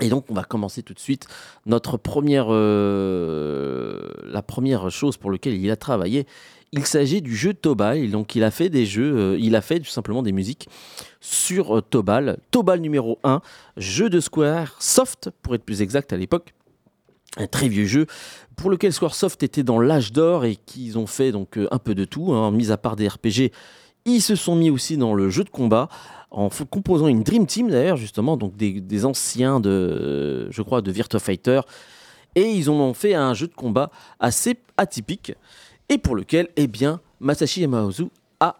Et 0.00 0.08
donc 0.08 0.26
on 0.28 0.34
va 0.34 0.44
commencer 0.44 0.82
tout 0.82 0.94
de 0.94 0.98
suite 0.98 1.26
notre 1.64 1.96
première, 1.96 2.46
euh, 2.48 4.10
la 4.26 4.42
première 4.42 4.90
chose 4.90 5.16
pour 5.16 5.30
laquelle 5.30 5.54
il 5.54 5.70
a 5.70 5.76
travaillé. 5.76 6.26
Il 6.72 6.86
s'agit 6.86 7.22
du 7.22 7.34
jeu 7.34 7.54
Tobal. 7.54 8.10
Donc 8.10 8.34
il 8.34 8.44
a 8.44 8.50
fait 8.50 8.68
des 8.68 8.84
jeux, 8.84 9.38
il 9.38 9.54
a 9.56 9.60
fait 9.60 9.78
tout 9.78 9.90
simplement 9.90 10.22
des 10.22 10.32
musiques 10.32 10.68
sur 11.20 11.82
Tobal. 11.82 12.38
Tobal 12.50 12.80
numéro 12.80 13.18
1, 13.24 13.40
jeu 13.76 14.10
de 14.10 14.20
Square 14.20 14.76
Soft 14.80 15.30
pour 15.42 15.54
être 15.54 15.64
plus 15.64 15.82
exact 15.82 16.12
à 16.12 16.16
l'époque 16.16 16.54
un 17.36 17.46
très 17.46 17.68
vieux 17.68 17.86
jeu 17.86 18.06
pour 18.56 18.70
lequel 18.70 18.92
Squaresoft 18.92 19.42
était 19.42 19.62
dans 19.62 19.80
l'âge 19.80 20.12
d'or 20.12 20.44
et 20.44 20.56
qu'ils 20.56 20.98
ont 20.98 21.06
fait 21.06 21.32
donc 21.32 21.56
euh, 21.56 21.66
un 21.70 21.78
peu 21.78 21.94
de 21.94 22.04
tout, 22.04 22.32
hein, 22.32 22.50
mis 22.50 22.70
à 22.70 22.76
part 22.76 22.96
des 22.96 23.08
RPG. 23.08 23.52
Ils 24.04 24.20
se 24.20 24.34
sont 24.34 24.56
mis 24.56 24.70
aussi 24.70 24.96
dans 24.96 25.14
le 25.14 25.30
jeu 25.30 25.44
de 25.44 25.50
combat 25.50 25.88
en 26.30 26.48
composant 26.70 27.08
une 27.08 27.22
Dream 27.22 27.46
Team 27.46 27.70
d'ailleurs 27.70 27.98
justement 27.98 28.36
donc 28.36 28.56
des, 28.56 29.04
anciens 29.04 29.60
de 29.60 30.48
Virtua 30.86 31.20
Fighter 31.20 31.60
et 32.34 32.50
ils 32.50 32.70
ont 32.70 32.94
fait 32.94 33.14
un 33.14 33.34
jeu 33.34 33.46
de 33.46 33.54
combat 33.54 33.90
assez 34.18 34.56
atypique 34.76 35.34
et 35.88 35.98
pour 35.98 36.16
lequel 36.16 36.48
eh 36.56 36.66
bien 36.66 37.00
Masashi 37.20 37.60
Yamaozu 37.60 38.08
a 38.40 38.56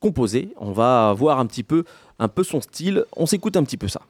composé. 0.00 0.52
On 0.58 0.72
va 0.72 1.14
voir 1.16 1.38
un 1.38 1.46
petit 1.46 1.62
peu 1.62 1.84
un 2.18 2.28
peu 2.28 2.44
son 2.44 2.60
style. 2.60 3.04
On 3.16 3.26
s'écoute 3.26 3.56
un 3.56 3.64
petit 3.64 3.76
peu 3.76 3.88
ça. 3.88 4.02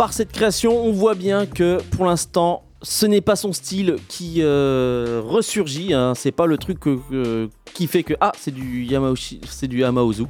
Par 0.00 0.14
cette 0.14 0.32
création, 0.32 0.82
on 0.82 0.92
voit 0.92 1.14
bien 1.14 1.44
que 1.44 1.78
pour 1.90 2.06
l'instant, 2.06 2.62
ce 2.80 3.04
n'est 3.04 3.20
pas 3.20 3.36
son 3.36 3.52
style 3.52 3.96
qui 4.08 4.36
euh, 4.38 5.20
ressurgit. 5.22 5.92
Hein. 5.92 6.14
C'est 6.16 6.32
pas 6.32 6.46
le 6.46 6.56
truc 6.56 6.78
qui 7.74 7.86
fait 7.86 8.02
que 8.02 8.14
ah 8.18 8.32
c'est 8.38 8.50
du 8.50 8.84
Yamaoshi, 8.84 9.42
c'est 9.46 9.68
du 9.68 9.80
Yamaozu 9.80 10.24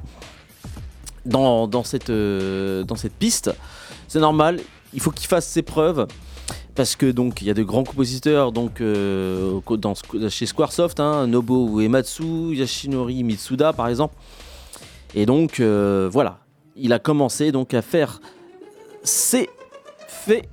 dans, 1.24 1.84
cette 1.84 2.10
euh, 2.10 2.82
dans 2.82 2.96
cette 2.96 3.12
piste. 3.12 3.54
C'est 4.08 4.18
normal. 4.18 4.58
Il 4.92 5.00
faut 5.00 5.12
qu'il 5.12 5.28
fasse 5.28 5.46
ses 5.46 5.62
preuves 5.62 6.08
parce 6.74 6.96
que 6.96 7.08
donc 7.08 7.40
il 7.40 7.46
y 7.46 7.50
a 7.50 7.54
de 7.54 7.62
grands 7.62 7.84
compositeurs 7.84 8.50
donc 8.50 8.80
euh, 8.80 9.60
dans, 9.78 9.94
chez 10.30 10.46
Squaresoft, 10.46 10.98
hein, 10.98 11.28
Nobuo 11.28 11.80
Uematsu, 11.80 12.56
Yashinori 12.56 13.22
Mitsuda 13.22 13.72
par 13.72 13.86
exemple. 13.86 14.16
Et 15.14 15.26
donc 15.26 15.60
voilà, 15.60 16.40
il 16.74 16.92
a 16.92 16.98
commencé 16.98 17.52
donc 17.52 17.72
à 17.72 17.82
faire 17.82 18.20
ses 19.04 19.48
fait 20.20 20.48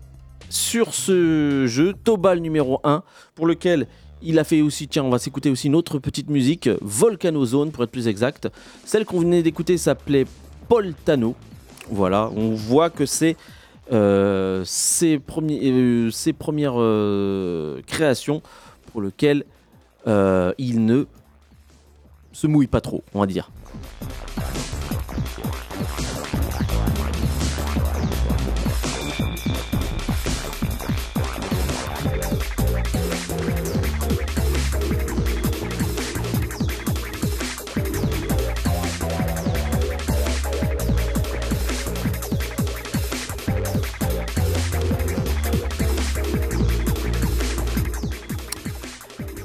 sur 0.49 0.93
ce 0.93 1.65
jeu, 1.67 1.93
Tobal 1.93 2.39
numéro 2.39 2.79
1, 2.83 3.03
pour 3.35 3.45
lequel 3.45 3.87
il 4.21 4.39
a 4.39 4.43
fait 4.43 4.61
aussi, 4.61 4.87
tiens, 4.87 5.03
on 5.03 5.09
va 5.09 5.19
s'écouter 5.19 5.49
aussi 5.49 5.67
une 5.67 5.75
autre 5.75 5.99
petite 5.99 6.29
musique, 6.29 6.69
Volcano 6.81 7.45
Zone 7.45 7.71
pour 7.71 7.83
être 7.83 7.91
plus 7.91 8.07
exact. 8.07 8.47
Celle 8.85 9.05
qu'on 9.05 9.19
venait 9.19 9.43
d'écouter 9.43 9.77
s'appelait 9.77 10.25
Poltano. 10.69 11.35
Voilà, 11.89 12.29
on 12.35 12.51
voit 12.51 12.89
que 12.89 13.05
c'est 13.05 13.35
euh, 13.91 14.63
ses, 14.65 15.15
euh, 15.17 16.33
premières 16.37 16.73
euh, 16.77 17.81
créations 17.85 18.41
pour 18.91 19.01
lesquelles 19.01 19.45
il 20.05 20.85
ne 20.85 21.05
se 22.31 22.47
mouille 22.47 22.67
pas 22.67 22.81
trop, 22.81 23.03
on 23.13 23.19
va 23.19 23.25
dire. 23.25 23.51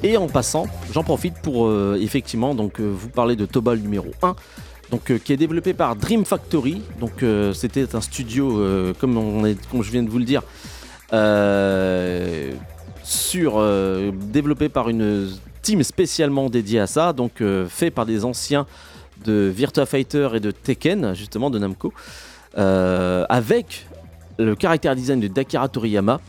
Et 0.05 0.17
en 0.17 0.27
passant, 0.27 0.67
j'en 0.91 1.03
profite 1.03 1.35
pour 1.35 1.65
euh, 1.65 1.97
effectivement 1.99 2.53
donc, 2.55 2.81
euh, 2.81 2.93
vous 2.93 3.07
parler 3.07 3.37
de 3.37 3.45
Tobal 3.45 3.79
numéro 3.79 4.11
1. 4.21 4.35
Donc, 4.91 5.09
euh, 5.09 5.17
qui 5.17 5.31
est 5.31 5.37
développé 5.37 5.73
par 5.73 5.95
Dream 5.95 6.25
Factory. 6.25 6.81
Donc, 6.99 7.23
c'était 7.53 7.95
un 7.95 8.01
studio, 8.01 8.93
comme, 8.99 9.55
je 9.81 9.91
viens 9.91 10.03
de 10.03 10.09
vous 10.09 10.19
le 10.19 10.25
dire, 10.25 10.43
sûr 13.03 13.63
développé 14.13 14.67
par 14.67 14.89
une 14.89 15.29
team 15.61 15.81
spécialement 15.83 16.49
dédiée 16.49 16.81
à 16.81 16.87
ça, 16.87 17.13
donc 17.13 17.41
fait 17.69 17.89
par 17.89 18.05
des 18.05 18.25
anciens 18.25 18.67
de 19.25 19.51
Virtua 19.55 19.85
Fighter 19.85 20.29
et 20.35 20.39
de 20.41 20.51
Tekken, 20.51 21.15
justement 21.15 21.49
de 21.49 21.57
Namco, 21.59 21.93
avec 22.55 23.87
le 24.37 24.55
caractère 24.55 24.95
design 24.95 25.21
de 25.21 25.27
Dakira 25.27 25.69
Toriyama. 25.69 26.19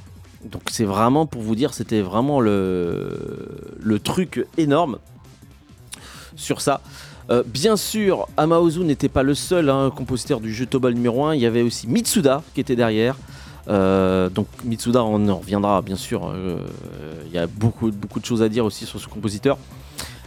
Donc 0.50 0.62
c'est 0.70 0.84
vraiment 0.84 1.26
pour 1.26 1.42
vous 1.42 1.54
dire, 1.54 1.74
c'était 1.74 2.00
vraiment 2.00 2.40
le, 2.40 3.98
truc 4.02 4.46
énorme 4.58 4.98
sur 6.36 6.60
ça. 6.60 6.80
Euh, 7.30 7.42
bien 7.46 7.76
sûr, 7.76 8.26
Amaozu 8.36 8.80
n'était 8.80 9.08
pas 9.08 9.22
le 9.22 9.34
seul 9.34 9.70
hein, 9.70 9.90
compositeur 9.94 10.40
du 10.40 10.52
jeu 10.52 10.66
Tobal 10.66 10.92
numéro 10.92 11.24
1, 11.24 11.34
il 11.34 11.40
y 11.40 11.46
avait 11.46 11.62
aussi 11.62 11.88
Mitsuda 11.88 12.42
qui 12.54 12.60
était 12.60 12.76
derrière. 12.76 13.16
Euh, 13.68 14.28
donc 14.28 14.46
Mitsuda, 14.64 15.02
on 15.02 15.26
en 15.28 15.38
reviendra 15.38 15.80
bien 15.80 15.96
sûr, 15.96 16.28
euh, 16.28 16.58
il 17.26 17.32
y 17.32 17.38
a 17.38 17.46
beaucoup, 17.46 17.90
beaucoup 17.90 18.20
de 18.20 18.26
choses 18.26 18.42
à 18.42 18.50
dire 18.50 18.66
aussi 18.66 18.84
sur 18.84 19.00
ce 19.00 19.08
compositeur. 19.08 19.56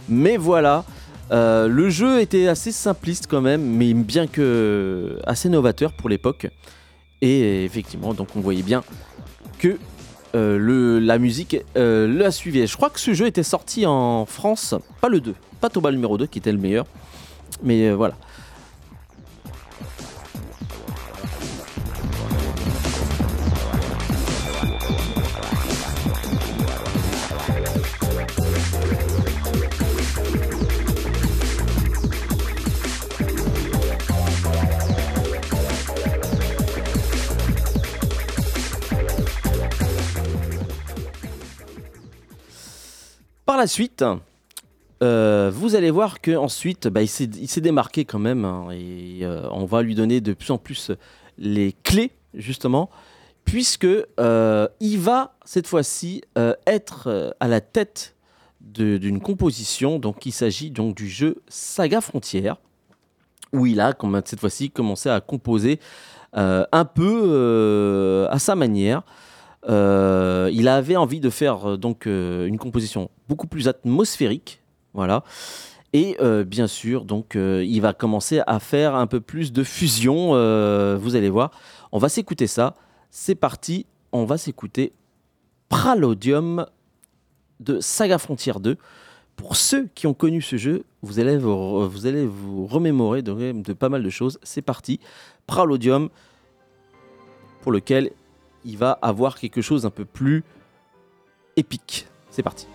Mais 0.08 0.36
voilà, 0.36 0.84
le 1.30 1.88
jeu 1.90 2.20
était 2.20 2.48
assez 2.48 2.72
simpliste 2.72 3.26
quand 3.28 3.42
même, 3.42 3.62
mais 3.62 3.94
bien 3.94 4.26
que 4.26 5.20
assez 5.24 5.48
novateur 5.48 5.92
pour 5.92 6.08
l'époque. 6.08 6.48
Et 7.20 7.64
effectivement, 7.64 8.14
donc 8.14 8.28
on 8.34 8.40
voyait 8.40 8.62
bien 8.62 8.82
que 9.58 9.78
le, 10.34 10.98
la 10.98 11.18
musique 11.18 11.56
la 11.74 12.30
suivait. 12.30 12.66
Je 12.66 12.76
crois 12.76 12.90
que 12.90 13.00
ce 13.00 13.14
jeu 13.14 13.26
était 13.26 13.42
sorti 13.42 13.86
en 13.86 14.26
France, 14.26 14.74
pas 15.00 15.08
le 15.08 15.20
2, 15.20 15.34
pas 15.60 15.70
Tobal 15.70 15.94
numéro 15.94 16.18
2 16.18 16.26
qui 16.26 16.38
était 16.38 16.52
le 16.52 16.58
meilleur. 16.58 16.86
Mais 17.62 17.88
euh, 17.88 17.94
voilà. 17.94 18.14
Par 43.48 43.56
la 43.56 43.66
suite, 43.66 44.04
euh, 45.02 45.50
vous 45.50 45.74
allez 45.74 45.90
voir 45.90 46.20
que 46.20 46.36
ensuite, 46.36 46.86
bah, 46.86 47.00
il 47.00 47.08
s'est 47.08 47.60
démarqué 47.62 48.04
quand 48.04 48.18
même, 48.18 48.44
hein, 48.44 48.68
et 48.72 49.20
euh, 49.22 49.48
on 49.52 49.64
va 49.64 49.80
lui 49.80 49.94
donner 49.94 50.20
de 50.20 50.34
plus 50.34 50.50
en 50.50 50.58
plus 50.58 50.92
les 51.38 51.74
clés 51.82 52.10
justement, 52.34 52.90
puisque 53.46 53.86
euh, 53.86 54.68
il 54.80 54.98
va 54.98 55.34
cette 55.46 55.66
fois-ci 55.66 56.24
être 56.66 57.34
à 57.40 57.48
la 57.48 57.62
tête 57.62 58.16
d'une 58.60 59.18
composition. 59.18 59.98
Donc, 59.98 60.26
il 60.26 60.32
s'agit 60.32 60.70
donc 60.70 60.94
du 60.94 61.08
jeu 61.08 61.36
Saga 61.48 62.02
Frontière, 62.02 62.58
où 63.54 63.64
il 63.64 63.80
a 63.80 63.96
cette 64.26 64.40
fois-ci 64.40 64.68
commencé 64.68 65.08
à 65.08 65.22
composer 65.22 65.80
un 66.34 66.84
peu 66.84 68.28
à 68.30 68.38
sa 68.38 68.54
manière. 68.56 69.04
Il 69.66 70.68
avait 70.68 70.96
envie 70.96 71.20
de 71.20 71.30
faire 71.30 71.78
donc 71.78 72.06
une 72.06 72.58
composition 72.58 73.10
beaucoup 73.28 73.46
plus 73.46 73.68
atmosphérique, 73.68 74.60
voilà. 74.94 75.24
Et 75.92 76.16
euh, 76.20 76.44
bien 76.44 76.66
sûr, 76.66 77.04
donc, 77.04 77.34
euh, 77.34 77.64
il 77.66 77.80
va 77.80 77.92
commencer 77.94 78.40
à 78.46 78.60
faire 78.60 78.94
un 78.94 79.06
peu 79.06 79.20
plus 79.20 79.52
de 79.52 79.62
fusion. 79.62 80.30
Euh, 80.34 80.98
vous 81.00 81.16
allez 81.16 81.30
voir. 81.30 81.50
On 81.92 81.98
va 81.98 82.08
s'écouter 82.08 82.46
ça. 82.46 82.74
C'est 83.10 83.34
parti. 83.34 83.86
On 84.12 84.24
va 84.24 84.36
s'écouter 84.36 84.92
Pralodium 85.68 86.66
de 87.60 87.80
Saga 87.80 88.18
Frontier 88.18 88.52
2. 88.60 88.76
Pour 89.36 89.56
ceux 89.56 89.88
qui 89.94 90.06
ont 90.06 90.14
connu 90.14 90.42
ce 90.42 90.56
jeu, 90.56 90.84
vous 91.02 91.20
allez 91.20 91.38
vous, 91.38 91.88
vous, 91.88 92.06
allez 92.06 92.26
vous 92.26 92.66
remémorer 92.66 93.22
de, 93.22 93.52
de 93.52 93.72
pas 93.72 93.88
mal 93.88 94.02
de 94.02 94.10
choses. 94.10 94.38
C'est 94.42 94.62
parti. 94.62 95.00
Pralodium, 95.46 96.10
pour 97.62 97.72
lequel 97.72 98.10
il 98.64 98.76
va 98.76 98.92
avoir 99.02 99.38
quelque 99.38 99.62
chose 99.62 99.86
un 99.86 99.90
peu 99.90 100.04
plus 100.04 100.44
épique. 101.56 102.06
C'est 102.30 102.42
parti 102.42 102.66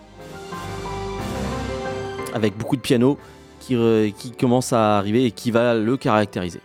avec 2.33 2.57
beaucoup 2.57 2.75
de 2.75 2.81
piano 2.81 3.17
qui, 3.59 3.75
qui 4.17 4.31
commence 4.31 4.73
à 4.73 4.97
arriver 4.97 5.25
et 5.25 5.31
qui 5.31 5.51
va 5.51 5.75
le 5.75 5.95
caractériser. 5.95 6.59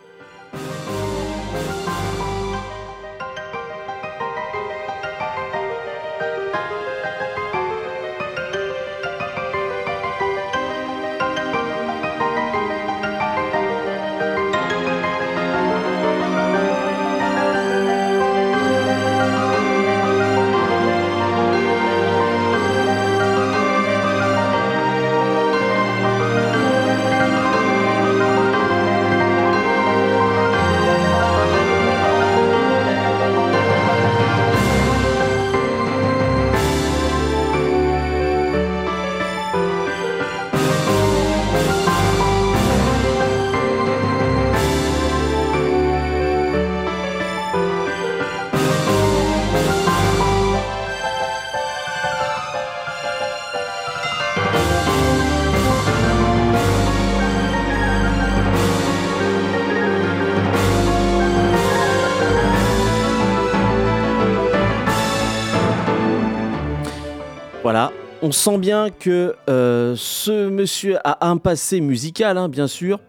On 68.22 68.32
sent 68.32 68.58
bien 68.58 68.90
que 68.90 69.36
euh, 69.48 69.94
ce 69.96 70.48
monsieur 70.48 70.98
a 71.04 71.28
un 71.28 71.36
passé 71.36 71.80
musical, 71.80 72.38
hein, 72.38 72.48
bien 72.48 72.66
sûr, 72.66 73.00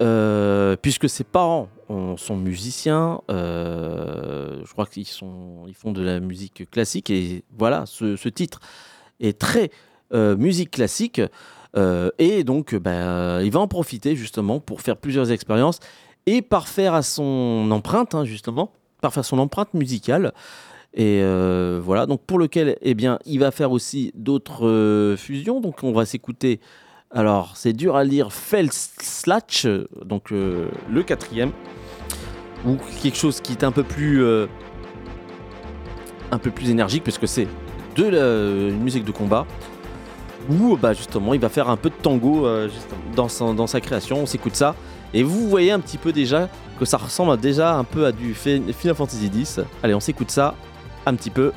euh, 0.00 0.76
puisque 0.80 1.08
ses 1.08 1.24
parents 1.24 1.68
sont 2.16 2.36
musiciens. 2.36 3.20
Euh, 3.30 4.62
je 4.64 4.72
crois 4.72 4.86
qu'ils 4.86 5.06
ils 5.68 5.74
font 5.74 5.92
de 5.92 6.02
la 6.02 6.20
musique 6.20 6.70
classique 6.70 7.10
et 7.10 7.44
voilà, 7.58 7.84
ce, 7.86 8.28
titre 8.28 8.60
est 9.20 9.38
très 9.38 9.70
musique 10.12 10.70
classique. 10.70 11.20
et 12.18 12.44
donc, 12.44 12.74
bah, 12.74 13.42
il 13.42 13.50
va 13.50 13.60
en 13.60 13.68
profiter 13.68 14.16
justement 14.16 14.58
pour 14.58 14.80
faire 14.80 14.96
plusieurs 14.96 15.30
expériences 15.30 15.80
et 16.24 16.40
parfaire 16.40 16.94
à 16.94 17.02
son 17.02 17.68
empreinte, 17.70 18.14
hein, 18.14 18.24
justement, 18.24 18.72
parfaire 19.02 19.24
son 19.24 19.38
empreinte 19.38 19.74
musicale. 19.74 20.32
Et 20.94 21.20
euh, 21.22 21.80
voilà, 21.82 22.06
donc 22.06 22.20
pour 22.26 22.38
lequel, 22.38 22.76
eh 22.82 22.94
bien, 22.94 23.18
il 23.24 23.38
va 23.38 23.50
faire 23.50 23.72
aussi 23.72 24.12
d'autres 24.14 24.66
euh, 24.66 25.16
fusions. 25.16 25.60
Donc 25.60 25.82
on 25.82 25.92
va 25.92 26.04
s'écouter. 26.04 26.60
Alors, 27.10 27.56
c'est 27.56 27.72
dur 27.72 27.96
à 27.96 28.04
lire, 28.04 28.32
Felslatch, 28.32 29.66
donc 30.04 30.32
euh, 30.32 30.68
le 30.90 31.02
quatrième, 31.02 31.50
ou 32.66 32.76
quelque 33.02 33.18
chose 33.18 33.40
qui 33.40 33.52
est 33.52 33.64
un 33.64 33.72
peu 33.72 33.82
plus, 33.82 34.24
un 36.30 36.38
peu 36.38 36.50
plus 36.50 36.70
énergique, 36.70 37.02
puisque 37.02 37.28
c'est 37.28 37.46
de 37.96 38.04
la 38.04 38.74
musique 38.74 39.04
de 39.04 39.12
combat. 39.12 39.46
Où 40.50 40.76
bah, 40.76 40.92
justement, 40.92 41.34
il 41.34 41.40
va 41.40 41.50
faire 41.50 41.68
un 41.68 41.76
peu 41.76 41.90
de 41.90 41.94
tango 41.94 42.48
dans, 43.14 43.28
dans 43.54 43.66
sa 43.66 43.80
création. 43.80 44.22
On 44.22 44.26
s'écoute 44.26 44.56
ça. 44.56 44.74
Et 45.12 45.22
vous 45.22 45.48
voyez 45.48 45.70
un 45.70 45.80
petit 45.80 45.98
peu 45.98 46.12
déjà 46.12 46.48
que 46.78 46.86
ça 46.86 46.96
ressemble 46.96 47.36
déjà 47.38 47.76
un 47.76 47.84
peu 47.84 48.06
à 48.06 48.12
du 48.12 48.32
Final 48.34 48.94
Fantasy 48.94 49.30
X. 49.32 49.60
Allez, 49.82 49.94
on 49.94 50.00
s'écoute 50.00 50.30
ça 50.30 50.54
un 51.06 51.14
petit 51.14 51.30
peu 51.30 51.52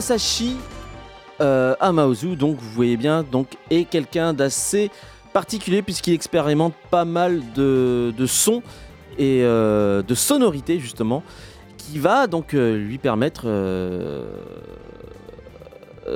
Masashi 0.00 0.56
euh, 1.42 1.74
Amaozu, 1.78 2.34
donc 2.34 2.56
vous 2.58 2.70
voyez 2.70 2.96
bien, 2.96 3.22
donc 3.22 3.48
est 3.68 3.84
quelqu'un 3.84 4.32
d'assez 4.32 4.90
particulier 5.34 5.82
puisqu'il 5.82 6.14
expérimente 6.14 6.72
pas 6.90 7.04
mal 7.04 7.42
de, 7.54 8.10
sons 8.26 8.62
et 9.18 9.42
euh, 9.42 10.00
de 10.00 10.14
sonorités 10.14 10.78
justement 10.80 11.22
qui 11.76 11.98
va 11.98 12.28
donc 12.28 12.54
euh, 12.54 12.78
lui 12.78 12.96
permettre 12.96 13.42
euh, 13.44 14.24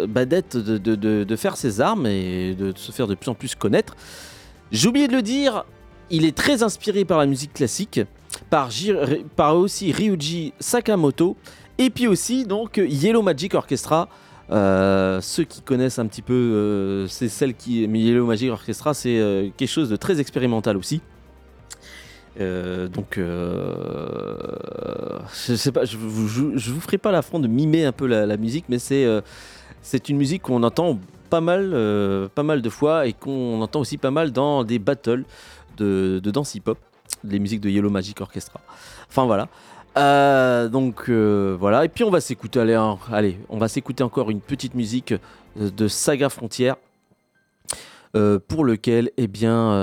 d'être- 0.07 0.57
de, 0.57 1.37
faire 1.37 1.59
ses 1.59 1.83
armes 1.83 2.07
et 2.07 2.55
de 2.55 2.73
se 2.75 2.91
faire 2.91 3.07
de 3.07 3.15
plus 3.15 3.29
en 3.29 3.35
plus 3.35 3.55
connaître. 3.55 3.97
J'ai 4.73 4.89
oublié 4.89 5.09
de 5.09 5.13
le 5.13 5.21
dire, 5.21 5.67
il 6.09 6.25
est 6.25 6.35
très 6.35 6.63
inspiré 6.63 7.05
par 7.05 7.19
la 7.19 7.27
musique 7.27 7.53
classique, 7.53 8.01
par 8.49 8.71
aussi 9.57 9.93
Ryuji 9.93 10.55
Sakamoto 10.59 11.37
et 11.79 11.91
puis 11.91 12.07
aussi 12.07 12.45
donc 12.45 12.77
Yellow 12.77 13.23
Magic 13.23 13.55
Orchestra. 13.55 14.09
Euh, 14.51 15.21
ceux 15.23 15.45
qui 15.45 15.63
connaissent 15.63 15.99
un 15.99 16.07
petit 16.07 16.23
peu, 16.23 16.35
euh, 16.35 17.07
c'est 17.09 17.29
celle 17.29 17.55
qui. 17.55 17.87
Mais 17.89 18.01
Yellow 18.01 18.27
Magic 18.27 18.51
Orchestra, 18.51 18.95
c'est 18.95 19.19
euh, 19.19 19.49
quelque 19.57 19.69
chose 19.69 19.89
de 19.89 19.97
très 19.97 20.21
expérimental 20.21 20.77
aussi. 20.77 21.01
Donc, 22.37 23.17
je 23.17 23.23
sais 25.55 25.71
pas, 25.71 25.85
je 25.85 25.97
vous, 25.97 26.27
vous 26.27 26.81
ferai 26.81 26.99
pas 26.99 27.13
l'affront 27.13 27.39
de 27.39 27.47
mimer 27.47 27.85
un 27.85 27.93
peu 27.93 28.07
la, 28.07 28.37
musique, 28.37 28.65
mais 28.69 28.81
c'est 28.81 29.07
c'est 29.83 30.09
une 30.09 30.17
musique 30.17 30.43
qu'on 30.43 30.65
entend 30.65 30.99
pas 31.31 31.41
mal, 31.41 31.71
pas 32.35 32.43
mal 32.43 32.61
de 32.61 32.69
fois 32.69 33.07
et 33.07 33.13
qu'on 33.13 33.63
entend 33.63 33.79
aussi 33.81 33.99
pas 33.99 34.11
mal 34.11 34.33
dans 34.33 34.65
des 34.65 34.81
battles 34.81 35.23
de, 35.77 36.21
de 36.21 36.31
danse 36.33 36.57
hip-hop, 36.57 36.79
les 37.23 37.39
musiques 37.39 37.61
de 37.61 37.71
Yellow 37.71 37.91
Magic 37.91 38.21
Orchestra. 38.21 38.61
Enfin 39.09 39.27
voilà. 39.27 39.49
Euh, 39.97 40.69
donc 40.69 41.09
euh, 41.09 41.57
voilà, 41.59 41.85
et 41.85 41.89
puis 41.89 42.03
on 42.03 42.11
va 42.11 42.21
s'écouter, 42.21 42.61
allez, 43.13 43.39
on 43.49 43.59
va 43.59 43.69
s'écouter 43.69 44.03
encore 44.03 44.31
une 44.31 44.41
petite 44.41 44.75
musique 44.75 45.13
euh, 45.13 45.71
de 45.71 45.87
Saga 45.89 46.29
Frontière, 46.29 46.77
pour 48.47 48.65
lequel, 48.65 49.11
eh 49.17 49.27
bien, 49.27 49.75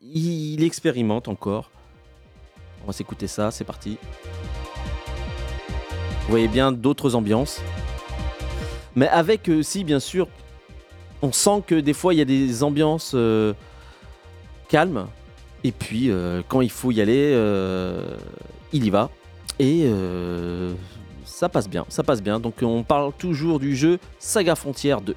il, 0.00 0.62
expérimente 0.62 1.26
encore. 1.26 1.72
On 2.84 2.86
va 2.86 2.92
s'écouter 2.92 3.26
ça, 3.26 3.50
c'est 3.50 3.64
parti. 3.64 3.98
Vous 6.20 6.30
voyez 6.30 6.46
bien 6.46 6.70
d'autres 6.70 7.16
ambiances, 7.16 7.60
mais 8.94 9.08
avec 9.08 9.48
aussi, 9.48 9.82
bien 9.82 9.98
sûr, 9.98 10.28
on 11.22 11.32
sent 11.32 11.64
que 11.66 11.74
des 11.74 11.92
fois 11.92 12.14
il 12.14 12.18
y 12.18 12.22
a 12.22 12.24
des 12.24 12.62
ambiances 12.62 13.16
calmes. 14.68 15.08
Et 15.64 15.72
puis, 15.72 16.10
euh, 16.10 16.42
quand 16.48 16.60
il 16.60 16.70
faut 16.70 16.90
y 16.90 17.00
aller, 17.00 17.32
euh, 17.34 18.16
il 18.72 18.84
y 18.84 18.90
va. 18.90 19.10
Et 19.58 19.82
euh, 19.84 20.72
ça 21.24 21.48
passe 21.48 21.68
bien, 21.68 21.84
ça 21.88 22.02
passe 22.02 22.22
bien. 22.22 22.40
Donc, 22.40 22.54
on 22.62 22.82
parle 22.82 23.12
toujours 23.16 23.60
du 23.60 23.76
jeu 23.76 23.98
Saga 24.18 24.54
Frontière 24.54 25.00
2. 25.00 25.14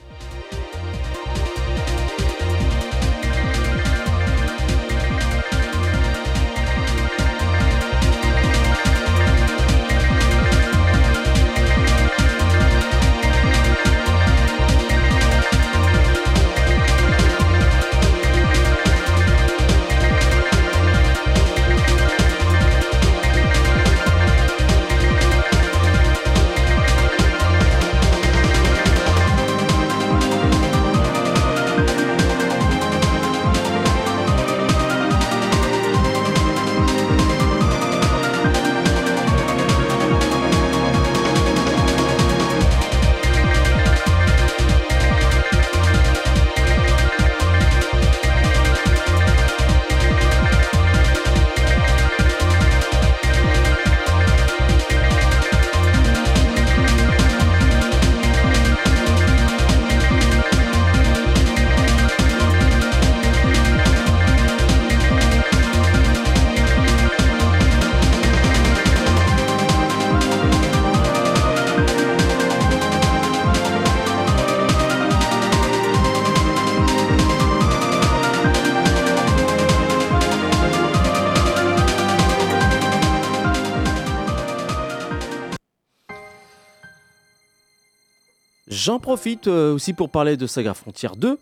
J'en 88.85 88.99
profite 88.99 89.47
euh, 89.47 89.73
aussi 89.73 89.93
pour 89.93 90.11
parler 90.11 90.37
de 90.37 90.45
Saga 90.45 90.75
Frontière 90.75 91.15
2. 91.15 91.39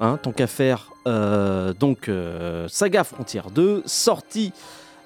Hein, 0.00 0.18
tant 0.20 0.32
qu'à 0.32 0.48
faire, 0.48 0.90
euh, 1.06 1.72
donc 1.72 2.08
euh, 2.08 2.66
Saga 2.66 3.04
Frontière 3.04 3.52
2, 3.52 3.84
sorti 3.86 4.52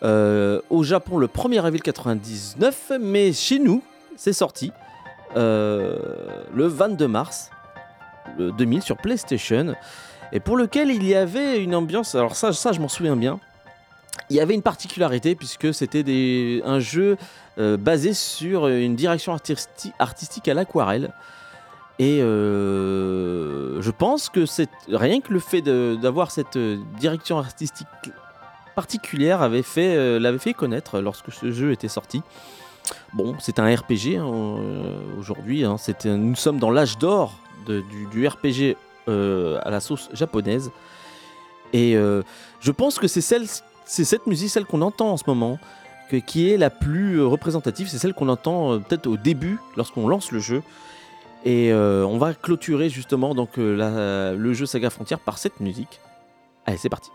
au 0.02 0.82
Japon 0.82 1.18
le 1.18 1.26
1er 1.26 1.62
avril 1.62 1.82
99, 1.82 2.92
mais 3.02 3.34
chez 3.34 3.58
nous, 3.58 3.82
c'est 4.16 4.32
sorti 4.32 4.72
le 5.34 5.98
22 6.54 7.06
mars 7.06 7.50
le 8.38 8.50
2000 8.52 8.80
sur 8.80 8.96
PlayStation, 8.96 9.74
et 10.32 10.40
pour 10.40 10.56
lequel 10.56 10.90
il 10.90 11.06
y 11.06 11.14
avait 11.14 11.62
une 11.62 11.74
ambiance. 11.74 12.14
Alors 12.14 12.34
ça, 12.34 12.54
ça 12.54 12.72
je 12.72 12.80
m'en 12.80 12.88
souviens 12.88 13.16
bien. 13.16 13.40
Il 14.30 14.36
y 14.36 14.40
avait 14.40 14.54
une 14.54 14.62
particularité 14.62 15.34
puisque 15.34 15.74
c'était 15.74 16.62
un 16.64 16.80
jeu 16.80 17.18
basé 17.58 18.14
sur 18.14 18.68
une 18.68 18.96
direction 18.96 19.34
artisti- 19.36 19.92
artistique 19.98 20.48
à 20.48 20.54
l'aquarelle. 20.54 21.12
Et 21.98 22.20
euh, 22.20 23.80
je 23.80 23.90
pense 23.90 24.28
que 24.28 24.44
rien 24.88 25.20
que 25.20 25.33
le 25.33 25.38
fait 25.38 25.62
d'avoir 25.62 26.30
cette 26.30 26.57
euh, 26.57 26.78
direction 26.98 27.38
artistique 27.38 27.87
particulière 28.74 29.42
fait, 29.62 29.94
euh, 29.94 30.18
l'avait 30.18 30.38
fait 30.38 30.54
connaître 30.54 31.00
lorsque 31.00 31.33
ce 31.33 31.52
jeu 31.52 31.70
était 31.70 31.88
sorti. 31.88 32.22
Bon, 33.12 33.37
c'est 33.38 33.61
un 33.61 33.72
RPG 33.72 34.16
hein, 34.18 34.59
aujourd'hui. 35.18 35.64
hein, 35.64 35.76
nous 36.04 36.35
sommes 36.35 36.59
dans 36.59 36.70
l'âge 36.70 36.98
d'or 36.98 37.38
du, 37.66 38.26
RPG 38.26 38.76
à 39.07 39.70
la 39.70 39.80
sauce 39.80 40.11
japonaise. 40.12 40.70
Et 41.72 41.94
je 41.94 42.70
pense 42.72 42.98
que 42.98 43.07
c'est 43.07 43.22
cette 43.87 44.26
musique, 44.26 44.50
celle 44.50 44.66
qu'on 44.66 44.83
entend 44.83 45.12
en 45.12 45.16
ce 45.16 45.24
moment, 45.26 45.59
qui 46.26 46.50
est 46.50 46.59
la 46.59 46.68
plus 46.68 47.22
représentative. 47.22 47.88
C'est 47.88 47.98
celle 47.98 48.12
qu'on 48.12 48.28
entend 48.28 48.80
peut-être 48.80 49.07
au 49.07 49.16
début, 49.16 49.59
lorsqu'on 49.76 50.07
lance 50.07 50.30
le 50.30 50.40
jeu. 50.40 50.62
Et 51.44 51.70
euh, 51.72 52.07
on 52.07 52.16
va 52.16 52.33
clôturer 52.33 52.88
justement 52.88 53.35
donc 53.35 53.59
euh, 53.59 54.35
le 54.35 54.52
jeu 54.54 54.64
Saga 54.64 54.88
Frontière 54.88 55.20
par 55.20 55.37
cette 55.37 55.61
musique. 55.61 56.00
Allez, 56.64 56.78
c'est 56.78 56.88
parti. 56.88 57.11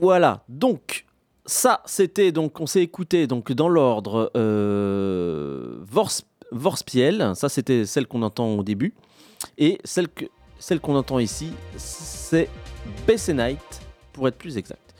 Voilà, 0.00 0.44
donc 0.48 1.04
ça 1.44 1.82
c'était 1.84 2.32
donc 2.32 2.58
on 2.60 2.66
s'est 2.66 2.80
écouté 2.80 3.26
donc 3.26 3.52
dans 3.52 3.68
l'ordre 3.68 4.30
euh, 4.34 5.76
Vorspiel, 6.52 7.32
ça 7.34 7.48
c'était 7.48 7.86
celle 7.86 8.06
qu'on 8.06 8.22
entend 8.22 8.54
au 8.54 8.62
début, 8.62 8.94
et 9.58 9.78
celle 9.84 10.80
qu'on 10.80 10.96
entend 10.96 11.18
ici 11.18 11.52
c'est 11.76 12.48
Bessenite 13.06 13.80
pour 14.12 14.28
être 14.28 14.36
plus 14.36 14.58
exact. 14.58 14.94